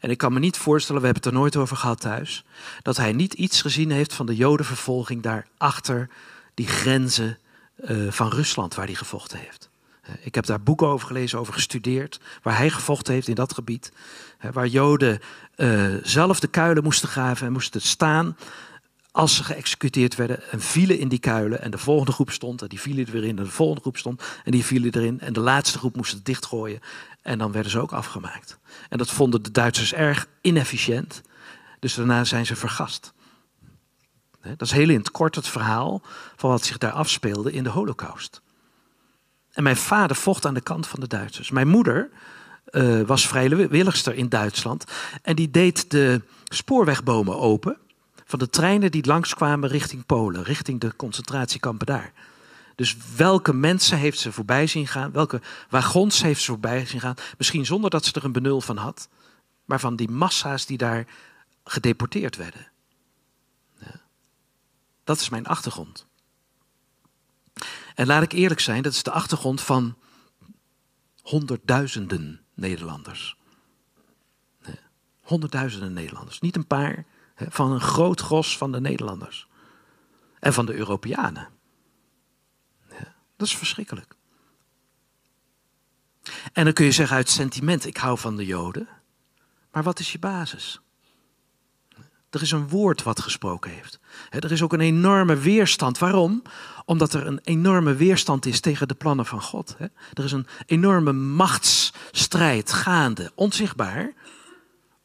[0.00, 2.44] En ik kan me niet voorstellen, we hebben het er nooit over gehad thuis,
[2.82, 6.08] dat hij niet iets gezien heeft van de Jodenvervolging daar achter
[6.54, 7.38] die grenzen
[7.84, 9.68] uh, van Rusland waar hij gevochten heeft.
[10.20, 13.92] Ik heb daar boeken over gelezen, over gestudeerd, waar hij gevochten heeft in dat gebied.
[14.52, 15.20] Waar Joden
[16.02, 18.36] zelf de kuilen moesten graven en moesten staan
[19.12, 21.60] als ze geëxecuteerd werden en vielen in die kuilen.
[21.60, 23.38] En de volgende groep stond en die vielen er weer in.
[23.38, 25.20] En de volgende groep stond en die vielen erin.
[25.20, 26.80] En de laatste groep moest het dichtgooien.
[27.22, 28.58] En dan werden ze ook afgemaakt.
[28.88, 31.22] En dat vonden de Duitsers erg inefficiënt.
[31.78, 33.12] Dus daarna zijn ze vergast.
[34.42, 36.02] Dat is heel in het kort het verhaal
[36.36, 38.40] van wat zich daar afspeelde in de Holocaust.
[39.52, 41.50] En mijn vader vocht aan de kant van de Duitsers.
[41.50, 42.10] Mijn moeder
[42.70, 44.84] uh, was vrijwilligster in Duitsland.
[45.22, 47.76] En die deed de spoorwegbomen open
[48.30, 52.12] van de treinen die langskwamen richting Polen, richting de concentratiekampen daar.
[52.74, 55.12] Dus welke mensen heeft ze voorbij zien gaan?
[55.12, 57.14] Welke wagons heeft ze voorbij zien gaan?
[57.38, 59.08] Misschien zonder dat ze er een benul van had,
[59.64, 61.06] maar van die massa's die daar
[61.64, 62.70] gedeporteerd werden.
[63.78, 64.00] Ja.
[65.04, 66.06] Dat is mijn achtergrond.
[67.94, 69.96] En laat ik eerlijk zijn, dat is de achtergrond van
[71.22, 73.36] honderdduizenden Nederlanders.
[75.20, 76.40] Honderdduizenden Nederlanders.
[76.40, 77.04] Niet een paar,
[77.48, 79.48] van een groot gros van de Nederlanders.
[80.38, 81.48] En van de Europeanen.
[83.36, 84.14] Dat is verschrikkelijk.
[86.52, 88.88] En dan kun je zeggen uit sentiment, ik hou van de Joden.
[89.72, 90.80] Maar wat is je basis?
[92.30, 93.98] Er is een woord wat gesproken heeft.
[94.30, 95.98] Er is ook een enorme weerstand.
[95.98, 96.42] Waarom?
[96.84, 99.76] Omdat er een enorme weerstand is tegen de plannen van God.
[100.12, 104.12] Er is een enorme machtsstrijd gaande, onzichtbaar,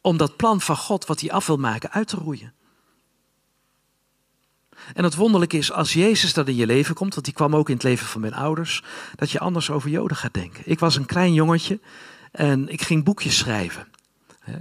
[0.06, 2.54] om dat plan van God, wat hij af wil maken, uit te roeien.
[4.94, 7.68] En het wonderlijke is, als Jezus dan in je leven komt, want die kwam ook
[7.70, 8.84] in het leven van mijn ouders,
[9.16, 10.64] dat je anders over Joden gaat denken.
[10.66, 11.80] Ik was een klein jongetje
[12.32, 13.88] en ik ging boekjes schrijven.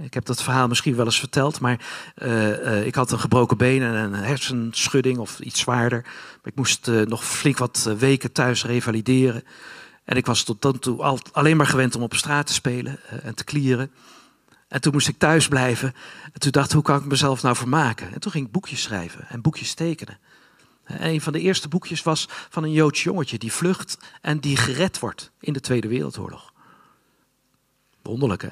[0.01, 1.79] Ik heb dat verhaal misschien wel eens verteld, maar
[2.15, 6.05] uh, uh, ik had een gebroken been en een hersenschudding of iets zwaarder.
[6.43, 9.43] Ik moest nog flink wat weken thuis revalideren.
[10.03, 12.99] En ik was tot dan toe al, alleen maar gewend om op straat te spelen
[13.23, 13.91] en te klieren.
[14.67, 15.93] En toen moest ik thuis blijven.
[16.33, 18.13] En toen dacht ik, hoe kan ik mezelf nou vermaken?
[18.13, 20.19] En toen ging ik boekjes schrijven en boekjes tekenen.
[20.83, 24.57] En een van de eerste boekjes was van een Joods jongetje die vlucht en die
[24.57, 26.53] gered wordt in de Tweede Wereldoorlog.
[28.01, 28.49] Wonderlijk hè?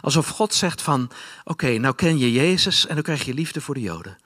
[0.00, 1.10] Alsof God zegt van,
[1.44, 4.18] oké, nou ken je Jezus en dan krijg je liefde voor de Joden.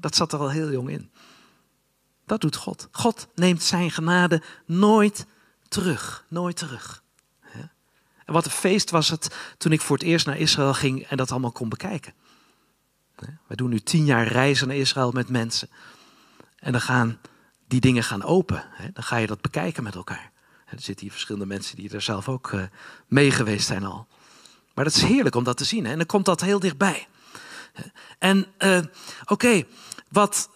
[0.00, 1.10] Dat zat er al heel jong in.
[2.26, 2.88] Dat doet God.
[2.90, 5.26] God neemt zijn genade nooit
[5.68, 6.24] terug.
[6.28, 7.02] Nooit terug.
[8.24, 11.16] En wat een feest was het toen ik voor het eerst naar Israël ging en
[11.16, 12.14] dat allemaal kon bekijken.
[13.46, 15.68] We doen nu tien jaar reizen naar Israël met mensen.
[16.58, 17.18] En dan gaan
[17.68, 18.64] die dingen gaan open.
[18.92, 20.32] Dan ga je dat bekijken met elkaar.
[20.66, 22.62] Er zitten hier verschillende mensen die er zelf ook uh,
[23.06, 24.06] mee geweest zijn al.
[24.74, 25.86] Maar dat is heerlijk om dat te zien.
[25.86, 27.08] En dan komt dat heel dichtbij.
[28.18, 28.78] En uh,
[29.24, 29.64] oké,
[30.10, 30.50] wat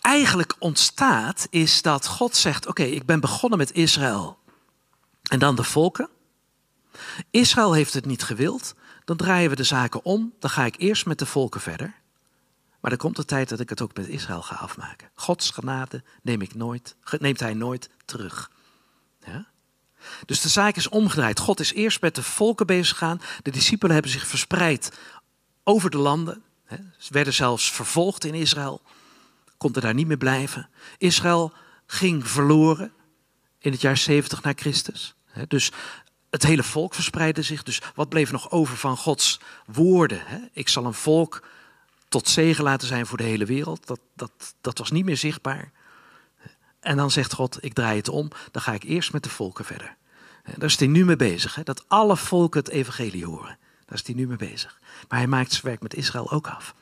[0.00, 4.38] eigenlijk ontstaat is dat God zegt: Oké, ik ben begonnen met Israël.
[5.22, 6.08] En dan de volken.
[7.30, 8.74] Israël heeft het niet gewild.
[9.04, 10.34] Dan draaien we de zaken om.
[10.38, 11.94] Dan ga ik eerst met de volken verder.
[12.80, 15.10] Maar er komt de tijd dat ik het ook met Israël ga afmaken.
[15.14, 18.50] Gods genade neem ik nooit, neemt hij nooit terug.
[20.26, 21.38] Dus de zaak is omgedraaid.
[21.38, 23.20] God is eerst met de volken bezig gegaan.
[23.42, 24.98] De discipelen hebben zich verspreid
[25.64, 26.42] over de landen.
[26.98, 28.82] Ze werden zelfs vervolgd in Israël.
[29.56, 30.68] Konden daar niet meer blijven.
[30.98, 31.52] Israël
[31.86, 32.92] ging verloren
[33.58, 35.14] in het jaar 70 na Christus.
[35.48, 35.72] Dus
[36.30, 37.62] het hele volk verspreidde zich.
[37.62, 40.50] Dus wat bleef nog over van Gods woorden?
[40.52, 41.42] Ik zal een volk
[42.08, 43.86] tot zegen laten zijn voor de hele wereld.
[43.86, 45.72] Dat, dat, dat was niet meer zichtbaar.
[46.80, 49.64] En dan zegt God, ik draai het om, dan ga ik eerst met de volken
[49.64, 49.96] verder.
[50.56, 51.62] Daar is hij nu mee bezig, hè?
[51.62, 53.58] dat alle volken het evangelie horen.
[53.86, 54.80] Daar is hij nu mee bezig.
[55.08, 56.74] Maar hij maakt zijn werk met Israël ook af.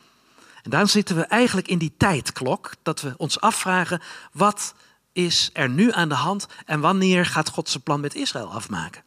[0.62, 4.00] En dan zitten we eigenlijk in die tijdklok, dat we ons afvragen,
[4.32, 4.74] wat
[5.12, 9.02] is er nu aan de hand en wanneer gaat God zijn plan met Israël afmaken?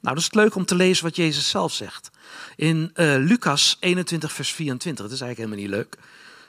[0.00, 2.10] Nou, dat is leuk om te lezen wat Jezus zelf zegt.
[2.56, 5.04] In uh, Lucas 21, vers 24.
[5.04, 5.96] Dat is eigenlijk helemaal niet leuk,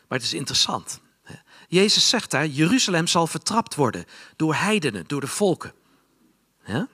[0.08, 1.00] maar het is interessant.
[1.68, 5.74] Jezus zegt daar, Jeruzalem zal vertrapt worden door heidenen, door de volken.
[6.66, 6.88] Ja?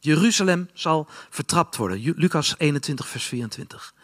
[0.00, 2.12] Jeruzalem zal vertrapt worden.
[2.16, 3.94] Lucas 21, vers 24.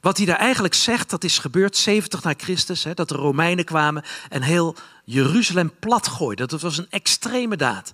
[0.00, 3.64] Wat hij daar eigenlijk zegt, dat is gebeurd 70 na Christus, hè, dat de Romeinen
[3.64, 6.48] kwamen en heel Jeruzalem platgooiden.
[6.48, 7.92] Dat was een extreme daad.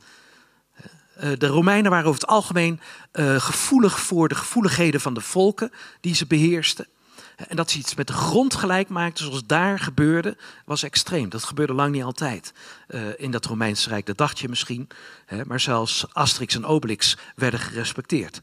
[1.22, 2.80] Eh, de Romeinen waren over het algemeen
[3.12, 6.86] uh, gevoelig voor de gevoeligheden van de volken die ze beheersten.
[7.48, 11.28] En dat ze iets met de grond gelijk maakten, zoals daar gebeurde, was extreem.
[11.28, 12.52] Dat gebeurde lang niet altijd
[12.88, 14.06] uh, in dat Romeinse Rijk.
[14.06, 14.88] Dat dacht je misschien.
[15.26, 18.40] Hè, maar zelfs Asterix en Obelix werden gerespecteerd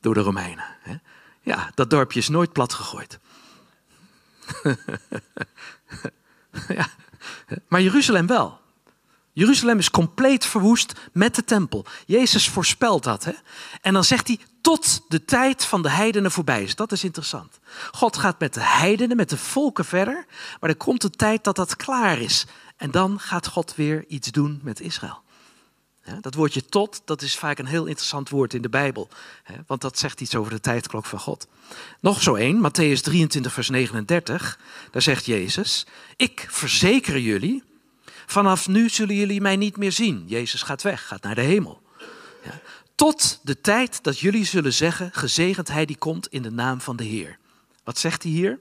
[0.00, 0.64] door de Romeinen.
[0.80, 0.94] Hè.
[1.40, 3.18] Ja, dat dorpje is nooit plat gegooid.
[6.78, 6.88] ja.
[7.68, 8.60] Maar Jeruzalem wel.
[9.38, 11.84] Jeruzalem is compleet verwoest met de tempel.
[12.06, 13.24] Jezus voorspelt dat.
[13.24, 13.32] Hè?
[13.80, 16.74] En dan zegt hij, tot de tijd van de heidenen voorbij is.
[16.74, 17.58] Dat is interessant.
[17.92, 20.26] God gaat met de heidenen, met de volken verder.
[20.60, 22.46] Maar er komt een tijd dat dat klaar is.
[22.76, 25.22] En dan gaat God weer iets doen met Israël.
[26.20, 29.08] dat woordje tot, dat is vaak een heel interessant woord in de Bijbel.
[29.66, 31.46] want dat zegt iets over de tijdklok van God.
[32.00, 34.58] Nog zo één, Matthäus 23, vers 39.
[34.90, 37.66] Daar zegt Jezus, ik verzeker jullie
[38.30, 40.24] Vanaf nu zullen jullie mij niet meer zien.
[40.26, 41.82] Jezus gaat weg, gaat naar de hemel.
[42.44, 42.60] Ja.
[42.94, 46.96] Tot de tijd dat jullie zullen zeggen, gezegend hij die komt in de naam van
[46.96, 47.38] de Heer.
[47.84, 48.58] Wat zegt hij hier?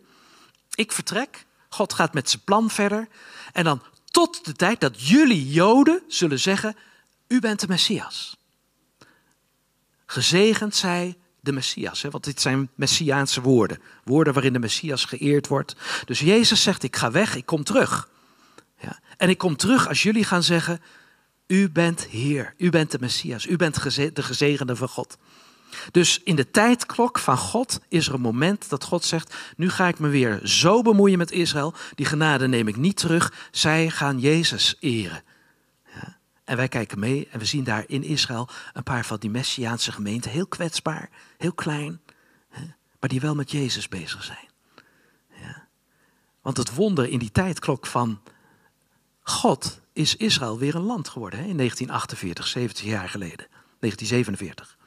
[0.74, 3.08] Ik vertrek, God gaat met zijn plan verder.
[3.54, 6.76] En dan tot de tijd dat jullie Joden zullen zeggen,
[7.28, 8.38] u bent de Messias.
[10.06, 12.10] Gezegend zij de Messias, hè?
[12.10, 13.82] want dit zijn Messiaanse woorden.
[14.04, 15.76] Woorden waarin de Messias geëerd wordt.
[16.06, 18.10] Dus Jezus zegt, ik ga weg, ik kom terug.
[19.18, 20.82] En ik kom terug als jullie gaan zeggen,
[21.48, 23.84] u bent Heer, u bent de Messias, u bent
[24.16, 25.18] de gezegende van God.
[25.92, 29.88] Dus in de tijdklok van God is er een moment dat God zegt, nu ga
[29.88, 34.20] ik me weer zo bemoeien met Israël, die genade neem ik niet terug, zij gaan
[34.20, 35.24] Jezus eren.
[35.94, 36.18] Ja.
[36.44, 39.92] En wij kijken mee en we zien daar in Israël een paar van die Messiaanse
[39.92, 42.02] gemeenten, heel kwetsbaar, heel klein,
[43.00, 44.50] maar die wel met Jezus bezig zijn.
[45.42, 45.68] Ja.
[46.42, 48.22] Want het wonder in die tijdklok van
[49.30, 53.48] God is Israël weer een land geworden hè, in 1948, 70 jaar geleden.
[53.80, 54.78] 1947,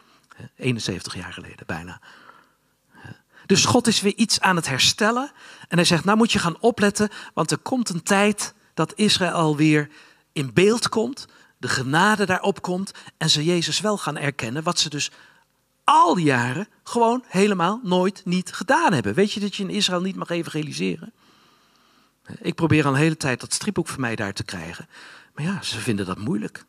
[0.56, 2.00] 71 jaar geleden bijna.
[3.46, 5.32] Dus God is weer iets aan het herstellen.
[5.68, 9.56] En hij zegt, nou moet je gaan opletten, want er komt een tijd dat Israël
[9.56, 9.88] weer
[10.32, 11.26] in beeld komt,
[11.58, 15.10] de genade daarop komt en ze Jezus wel gaan erkennen, wat ze dus
[15.84, 19.14] al die jaren gewoon helemaal nooit niet gedaan hebben.
[19.14, 21.12] Weet je dat je in Israël niet mag evangeliseren?
[22.38, 24.88] Ik probeer al een hele tijd dat stripboek voor mij daar te krijgen.
[25.34, 26.64] Maar ja, ze vinden dat moeilijk.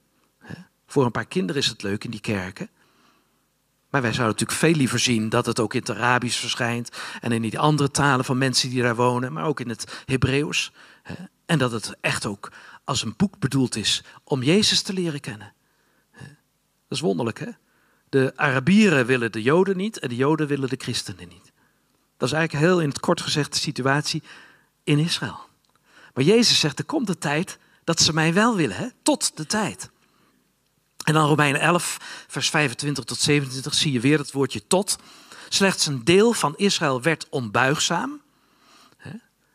[0.88, 2.70] Voor een paar kinderen is het leuk in die kerken.
[3.90, 6.92] Maar wij zouden natuurlijk veel liever zien dat het ook in het Arabisch verschijnt.
[7.22, 9.34] En in die andere talen van mensen die daar wonen.
[9.34, 10.72] Maar ook in het Hebreeuws.
[11.46, 12.52] En dat het echt ook
[12.84, 15.54] als een boek bedoeld is om Jezus te leren kennen.
[16.12, 17.50] Dat is wonderlijk, hè?
[18.10, 21.52] De Arabieren willen de Joden niet en de Joden willen de christenen niet.
[22.18, 24.24] Dat is eigenlijk heel in het kort gezegd de situatie
[24.84, 25.50] in Israël.
[26.14, 28.88] Maar Jezus zegt, er komt de tijd dat ze mij wel willen, hè?
[29.04, 29.90] tot de tijd.
[31.04, 31.98] En dan Romeinen 11,
[32.28, 34.98] vers 25 tot 27 zie je weer het woordje tot.
[35.50, 38.22] Slechts een deel van Israël werd onbuigzaam.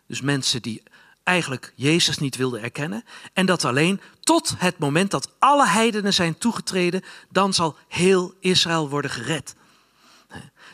[0.06, 0.82] Dus mensen die
[1.22, 3.04] eigenlijk Jezus niet wilden erkennen.
[3.32, 8.88] En dat alleen tot het moment dat alle heidenen zijn toegetreden, dan zal heel Israël
[8.88, 9.54] worden gered.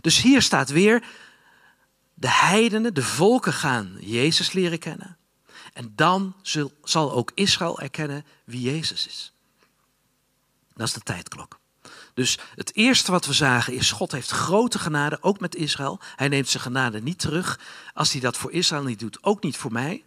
[0.01, 1.05] Dus hier staat weer,
[2.14, 5.16] de heidenen, de volken gaan Jezus leren kennen.
[5.72, 6.35] En dan
[6.82, 9.32] zal ook Israël erkennen wie Jezus is.
[10.74, 11.61] Dat is de tijdklok.
[12.14, 16.00] Dus het eerste wat we zagen is, God heeft grote genade, ook met Israël.
[16.16, 17.61] Hij neemt zijn genade niet terug.
[17.94, 20.04] Als hij dat voor Israël niet doet, ook niet voor mij.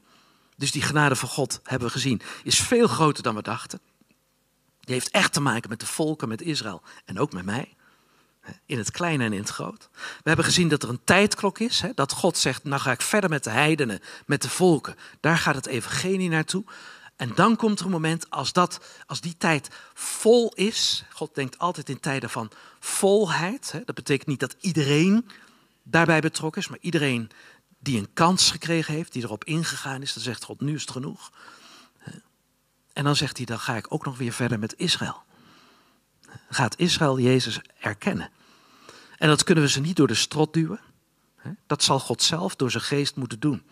[0.57, 3.79] Dus die genade van God, hebben we gezien, is veel groter dan we dachten.
[4.79, 7.74] Die heeft echt te maken met de volken, met Israël en ook met mij.
[8.65, 9.89] In het kleine en in het groot.
[9.93, 11.81] We hebben gezien dat er een tijdklok is.
[11.81, 14.95] Hè, dat God zegt, nou ga ik verder met de heidenen, met de volken.
[15.19, 16.63] Daar gaat het evangelie naartoe.
[17.15, 21.03] En dan komt er een moment als, dat, als die tijd vol is.
[21.09, 23.71] God denkt altijd in tijden van volheid.
[23.71, 25.29] Hè, dat betekent niet dat iedereen
[25.83, 26.67] daarbij betrokken is.
[26.67, 27.29] Maar iedereen
[27.79, 30.13] die een kans gekregen heeft, die erop ingegaan is.
[30.13, 31.31] Dan zegt God, nu is het genoeg.
[32.93, 35.23] En dan zegt hij, dan ga ik ook nog weer verder met Israël
[36.49, 38.29] gaat Israël Jezus erkennen.
[39.17, 40.79] En dat kunnen we ze niet door de strot duwen.
[41.67, 43.63] Dat zal God zelf door zijn geest moeten doen.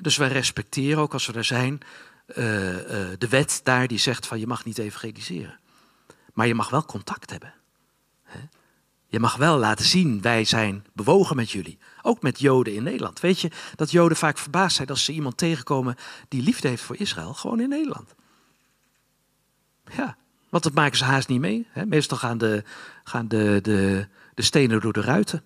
[0.00, 1.80] Dus wij respecteren ook als we er zijn
[2.26, 5.58] eh, eh, de wet daar die zegt van je mag niet evangeliseren.
[6.32, 7.54] Maar je mag wel contact hebben.
[9.10, 11.78] Je mag wel laten zien, wij zijn bewogen met jullie.
[12.02, 13.20] Ook met Joden in Nederland.
[13.20, 15.96] Weet je dat Joden vaak verbaasd zijn als ze iemand tegenkomen
[16.28, 18.14] die liefde heeft voor Israël, gewoon in Nederland.
[19.96, 20.16] Ja,
[20.48, 21.66] want dat maken ze haast niet mee.
[21.70, 21.86] Hè?
[21.86, 22.64] Meestal gaan, de,
[23.04, 25.42] gaan de, de, de stenen door de ruiten.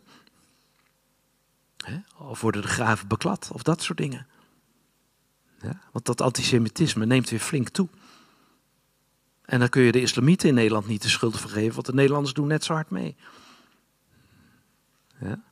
[1.77, 1.99] Hè?
[2.19, 4.27] Of worden de graven beklad, of dat soort dingen.
[5.61, 5.81] Ja?
[5.93, 7.89] Want dat antisemitisme neemt weer flink toe.
[9.45, 12.35] En dan kun je de islamieten in Nederland niet de schuld vergeven, want de Nederlanders
[12.35, 13.17] doen net zo hard mee.
[15.21, 15.43] Ja?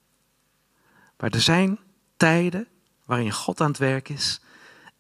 [1.17, 1.79] Maar er zijn
[2.17, 2.69] tijden
[3.05, 4.41] waarin God aan het werk is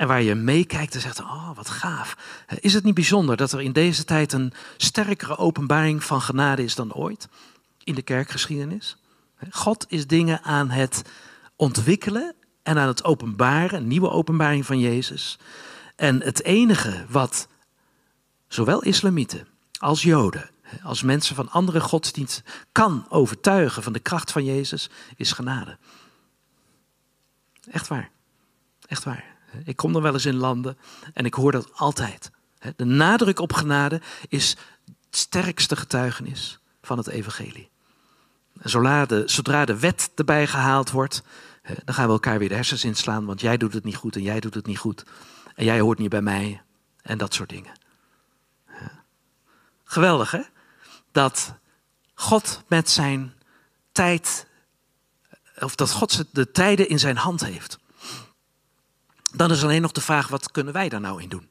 [0.00, 2.16] en waar je meekijkt en zegt, oh wat gaaf.
[2.60, 6.74] Is het niet bijzonder dat er in deze tijd een sterkere openbaring van genade is
[6.74, 7.28] dan ooit
[7.84, 8.96] in de kerkgeschiedenis?
[9.50, 11.02] God is dingen aan het
[11.56, 15.38] ontwikkelen en aan het openbaren, een nieuwe openbaring van Jezus.
[15.96, 17.48] En het enige wat
[18.48, 19.46] zowel islamieten
[19.78, 20.50] als joden,
[20.82, 25.78] als mensen van andere godsdiensten, kan overtuigen van de kracht van Jezus, is genade.
[27.70, 28.10] Echt waar.
[28.86, 29.29] Echt waar.
[29.64, 30.78] Ik kom dan wel eens in landen
[31.12, 32.30] en ik hoor dat altijd.
[32.76, 37.70] De nadruk op genade is het sterkste getuigenis van het evangelie.
[38.62, 41.22] Zodra de, zodra de wet erbij gehaald wordt,
[41.84, 44.22] dan gaan we elkaar weer de hersens inslaan, want jij doet het niet goed en
[44.22, 45.04] jij doet het niet goed.
[45.54, 46.62] En jij hoort niet bij mij
[47.02, 47.72] en dat soort dingen.
[49.84, 50.42] Geweldig hè?
[51.12, 51.54] Dat
[52.14, 53.34] God met zijn
[53.92, 54.46] tijd,
[55.58, 57.78] of dat God de tijden in zijn hand heeft.
[59.40, 61.48] Dan is alleen nog de vraag, wat kunnen wij daar nou in doen?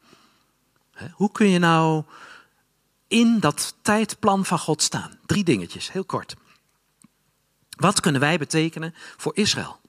[1.11, 2.03] Hoe kun je nou
[3.07, 5.19] in dat tijdplan van God staan?
[5.25, 6.35] Drie dingetjes, heel kort.
[7.69, 9.79] Wat kunnen wij betekenen voor Israël?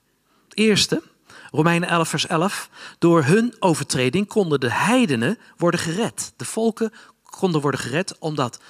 [0.48, 1.02] Eerste,
[1.50, 2.70] Romeinen 11, vers 11.
[2.98, 6.32] Door hun overtreding konden de heidenen worden gered.
[6.36, 6.92] De volken
[7.22, 8.60] konden worden gered omdat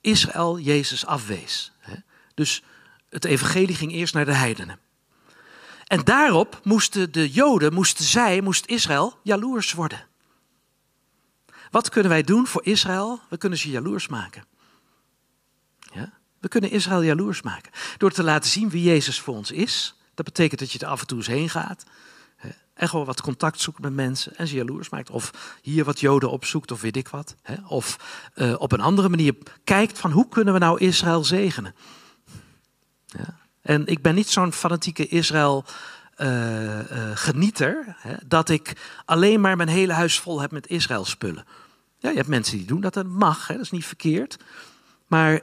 [0.00, 1.72] Israël Jezus afwees.
[2.34, 2.62] Dus
[3.08, 4.78] het evangelie ging eerst naar de heidenen.
[5.84, 10.06] En daarop moesten de Joden, moesten zij, moest Israël jaloers worden.
[11.70, 13.20] Wat kunnen wij doen voor Israël?
[13.28, 14.44] We kunnen ze jaloers maken.
[15.92, 16.12] Ja?
[16.40, 17.72] We kunnen Israël jaloers maken.
[17.98, 19.94] Door te laten zien wie Jezus voor ons is.
[20.14, 21.84] Dat betekent dat je er af en toe eens heen gaat.
[22.74, 25.10] En gewoon wat contact zoekt met mensen en ze jaloers maakt.
[25.10, 27.34] Of hier wat Joden opzoekt of weet ik wat.
[27.68, 27.98] Of
[28.34, 31.74] uh, op een andere manier kijkt van hoe kunnen we nou Israël zegenen.
[33.06, 33.38] Ja.
[33.64, 35.64] En ik ben niet zo'n fanatieke Israël
[36.18, 37.96] uh, uh, genieter.
[37.98, 38.72] Hè, dat ik
[39.04, 41.44] alleen maar mijn hele huis vol heb met Israël spullen.
[41.98, 44.36] Ja, je hebt mensen die doen dat, dat mag, hè, dat is niet verkeerd.
[45.06, 45.40] Maar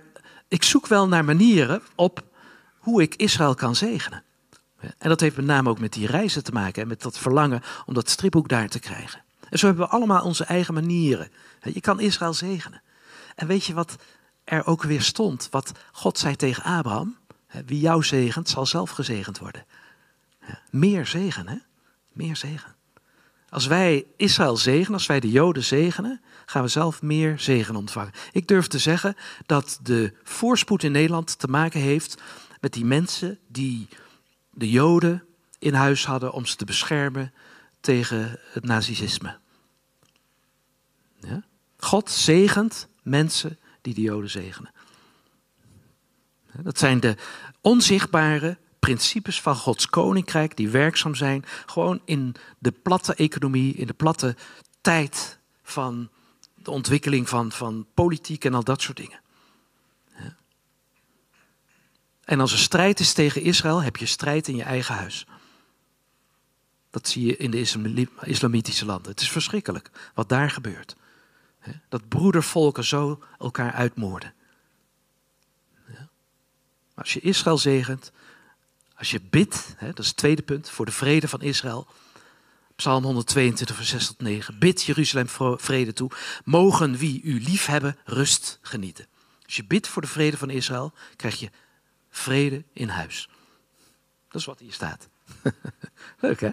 [0.47, 2.23] ik zoek wel naar manieren op
[2.77, 4.23] hoe ik Israël kan zegenen.
[4.97, 7.61] En dat heeft met name ook met die reizen te maken en met dat verlangen
[7.85, 9.21] om dat stripboek daar te krijgen.
[9.49, 11.31] En zo hebben we allemaal onze eigen manieren.
[11.61, 12.81] Je kan Israël zegenen.
[13.35, 13.95] En weet je wat
[14.43, 15.47] er ook weer stond?
[15.51, 17.17] Wat God zei tegen Abraham:
[17.65, 19.65] Wie jou zegent, zal zelf gezegend worden.
[20.69, 21.57] Meer zegen, hè?
[22.11, 22.75] Meer zegen.
[23.49, 28.13] Als wij Israël zegenen, als wij de Joden zegenen, gaan we zelf meer zegen ontvangen.
[28.31, 32.21] Ik durf te zeggen dat de voorspoed in Nederland te maken heeft
[32.59, 33.87] met die mensen die
[34.51, 35.23] de Joden
[35.59, 37.33] in huis hadden om ze te beschermen
[37.79, 39.37] tegen het nazisme.
[41.19, 41.43] Ja?
[41.77, 44.71] God zegent mensen die de Joden zegenen.
[46.57, 47.15] Dat zijn de
[47.61, 53.93] onzichtbare principes van Gods koninkrijk die werkzaam zijn, gewoon in de platte economie, in de
[53.93, 54.35] platte
[54.81, 56.09] tijd van
[56.55, 59.19] de ontwikkeling van, van politiek en al dat soort dingen.
[62.23, 65.25] En als er strijd is tegen Israël, heb je strijd in je eigen huis.
[66.89, 69.11] Dat zie je in de islamitische landen.
[69.11, 70.95] Het is verschrikkelijk wat daar gebeurt.
[71.89, 74.33] Dat broedervolken zo elkaar uitmoorden.
[77.01, 78.11] Als je Israël zegent,
[78.95, 81.87] als je bidt, dat is het tweede punt, voor de vrede van Israël.
[82.75, 84.59] Psalm 122, vers 6 tot 9.
[84.59, 85.27] Bid Jeruzalem
[85.59, 86.11] vrede toe.
[86.43, 89.07] Mogen wie u lief hebben rust genieten.
[89.45, 91.49] Als je bidt voor de vrede van Israël, krijg je
[92.09, 93.29] vrede in huis.
[94.27, 95.07] Dat is wat hier staat.
[96.19, 96.49] Leuk hè?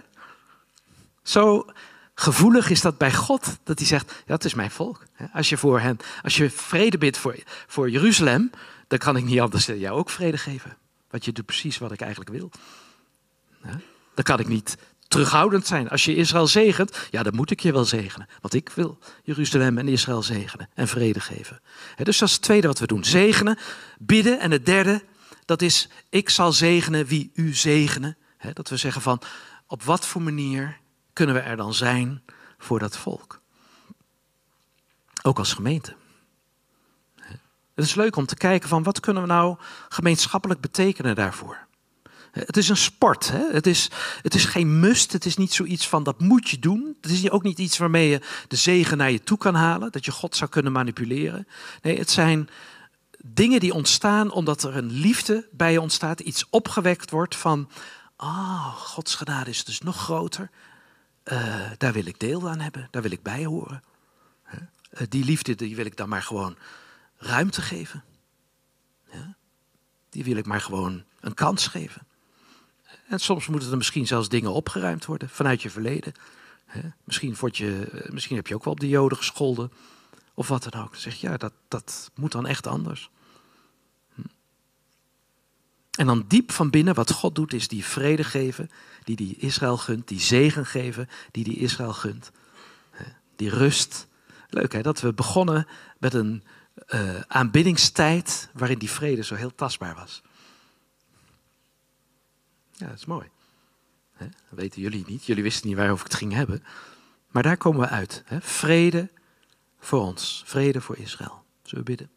[1.23, 1.65] Zo
[2.13, 5.05] gevoelig is dat bij God, dat hij zegt, ja, is mijn volk.
[5.33, 7.35] Als je voor hen, als je vrede bidt voor,
[7.67, 8.51] voor Jeruzalem,
[8.89, 10.77] dan kan ik niet anders dan jou ook vrede geven.
[11.09, 12.51] Want je doet precies wat ik eigenlijk wil.
[14.13, 14.77] Dan kan ik niet
[15.07, 15.89] terughoudend zijn.
[15.89, 18.27] Als je Israël zegent, ja, dan moet ik je wel zegenen.
[18.41, 21.61] Want ik wil Jeruzalem en Israël zegenen en vrede geven.
[21.95, 23.03] Dus dat is het tweede wat we doen.
[23.03, 23.57] Zegenen,
[23.99, 24.39] bidden.
[24.39, 25.03] En het derde,
[25.45, 28.17] dat is, ik zal zegenen wie u zegenen.
[28.53, 29.21] dat we zeggen van,
[29.67, 30.79] op wat voor manier
[31.13, 32.21] kunnen we er dan zijn
[32.57, 33.41] voor dat volk?
[35.21, 35.95] Ook als gemeente.
[37.79, 39.57] Het is leuk om te kijken van, wat kunnen we nou
[39.89, 41.57] gemeenschappelijk betekenen daarvoor?
[42.31, 43.31] Het is een sport.
[43.31, 43.51] Hè?
[43.51, 43.89] Het, is,
[44.21, 45.11] het is geen must.
[45.11, 46.97] Het is niet zoiets van dat moet je doen.
[47.01, 49.91] Het is ook niet iets waarmee je de zegen naar je toe kan halen.
[49.91, 51.47] Dat je God zou kunnen manipuleren.
[51.81, 52.49] Nee, het zijn
[53.25, 57.69] dingen die ontstaan omdat er een liefde bij je ontstaat, iets opgewekt wordt van,
[58.17, 60.49] oh, Gods genade is dus nog groter.
[61.23, 63.83] Uh, daar wil ik deel aan hebben, daar wil ik bij horen.
[64.53, 64.59] Uh,
[65.09, 66.55] die liefde die wil ik dan maar gewoon
[67.19, 68.03] ruimte geven.
[69.11, 69.35] Ja?
[70.09, 72.07] Die wil ik maar gewoon een kans geven.
[73.07, 76.13] En soms moeten er misschien zelfs dingen opgeruimd worden vanuit je verleden.
[77.03, 79.71] Misschien, je, misschien heb je ook wel op de Joden gescholden.
[80.33, 80.91] Of wat dan ook.
[80.91, 83.09] Dan zeg je, ja, dat, dat moet dan echt anders.
[84.13, 84.21] Hm.
[85.91, 88.71] En dan diep van binnen, wat God doet, is die vrede geven,
[89.03, 92.31] die die Israël gunt, die zegen geven, die die Israël gunt.
[93.35, 94.07] Die rust
[94.49, 95.67] Leuk hè, dat we begonnen
[95.97, 96.43] met een
[96.87, 100.21] uh, aanbiddingstijd waarin die vrede zo heel tastbaar was.
[102.71, 103.29] Ja, dat is mooi.
[104.17, 105.25] Dat weten jullie niet.
[105.25, 106.63] Jullie wisten niet waarover ik het ging hebben.
[107.27, 108.23] Maar daar komen we uit.
[108.39, 109.09] Vrede
[109.79, 110.43] voor ons.
[110.45, 111.43] Vrede voor Israël.
[111.63, 112.11] Zullen we bidden?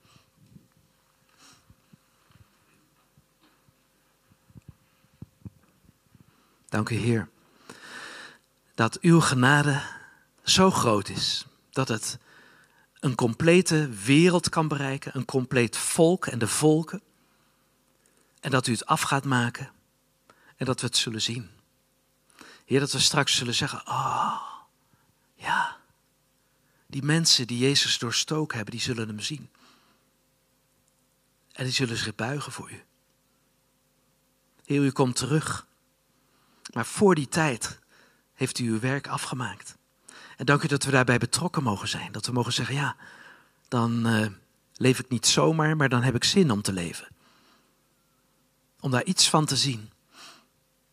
[6.68, 7.28] Dank u, Heer,
[8.74, 9.82] dat uw genade
[10.42, 12.18] zo groot is dat het
[13.02, 17.02] een complete wereld kan bereiken, een compleet volk en de volken.
[18.40, 19.70] En dat u het af gaat maken
[20.56, 21.50] en dat we het zullen zien.
[22.64, 24.42] Heer, dat we straks zullen zeggen, oh,
[25.34, 25.76] ja,
[26.86, 29.50] die mensen die Jezus doorstoken hebben, die zullen hem zien.
[31.52, 32.84] En die zullen zich buigen voor u.
[34.64, 35.66] Heer, u komt terug.
[36.72, 37.78] Maar voor die tijd
[38.34, 39.76] heeft u uw werk afgemaakt.
[40.42, 42.12] En dank u dat we daarbij betrokken mogen zijn.
[42.12, 42.96] Dat we mogen zeggen, ja,
[43.68, 44.26] dan uh,
[44.76, 47.08] leef ik niet zomaar, maar dan heb ik zin om te leven.
[48.80, 49.90] Om daar iets van te zien.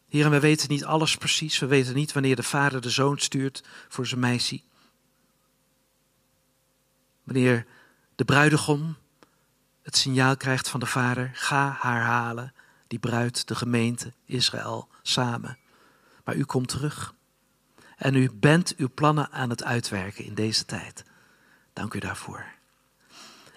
[0.08, 1.60] Heren, we weten niet alles precies.
[1.60, 4.62] We weten niet wanneer de vader de zoon stuurt voor zijn meisje.
[7.24, 7.66] Wanneer
[8.16, 8.98] de bruidegom
[9.82, 12.54] het signaal krijgt van de vader, ga haar halen,
[12.88, 15.58] die bruid, de gemeente, Israël, samen.
[16.24, 17.18] Maar u komt terug.
[18.00, 21.04] En u bent uw plannen aan het uitwerken in deze tijd.
[21.74, 22.46] Dank u daarvoor.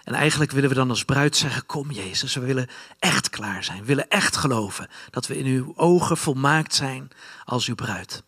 [0.03, 2.69] En eigenlijk willen we dan als bruid zeggen: Kom Jezus, we willen
[2.99, 3.79] echt klaar zijn.
[3.79, 7.09] We willen echt geloven dat we in uw ogen volmaakt zijn
[7.45, 8.23] als uw bruid.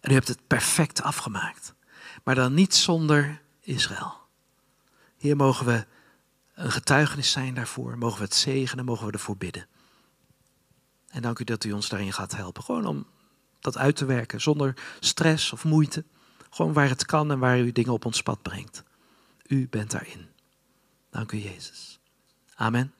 [0.00, 1.74] En u hebt het perfect afgemaakt.
[2.24, 4.14] Maar dan niet zonder Israël.
[5.16, 5.86] Hier mogen we
[6.54, 7.98] een getuigenis zijn daarvoor.
[7.98, 9.66] Mogen we het zegenen, mogen we ervoor bidden.
[11.08, 12.62] En dank u dat u ons daarin gaat helpen.
[12.62, 13.06] Gewoon om
[13.60, 16.04] dat uit te werken zonder stress of moeite.
[16.50, 18.82] Gewoon waar het kan en waar u dingen op ons pad brengt.
[19.46, 20.28] U bent daarin.
[21.10, 21.98] Dank u, Jezus.
[22.54, 22.92] Amen.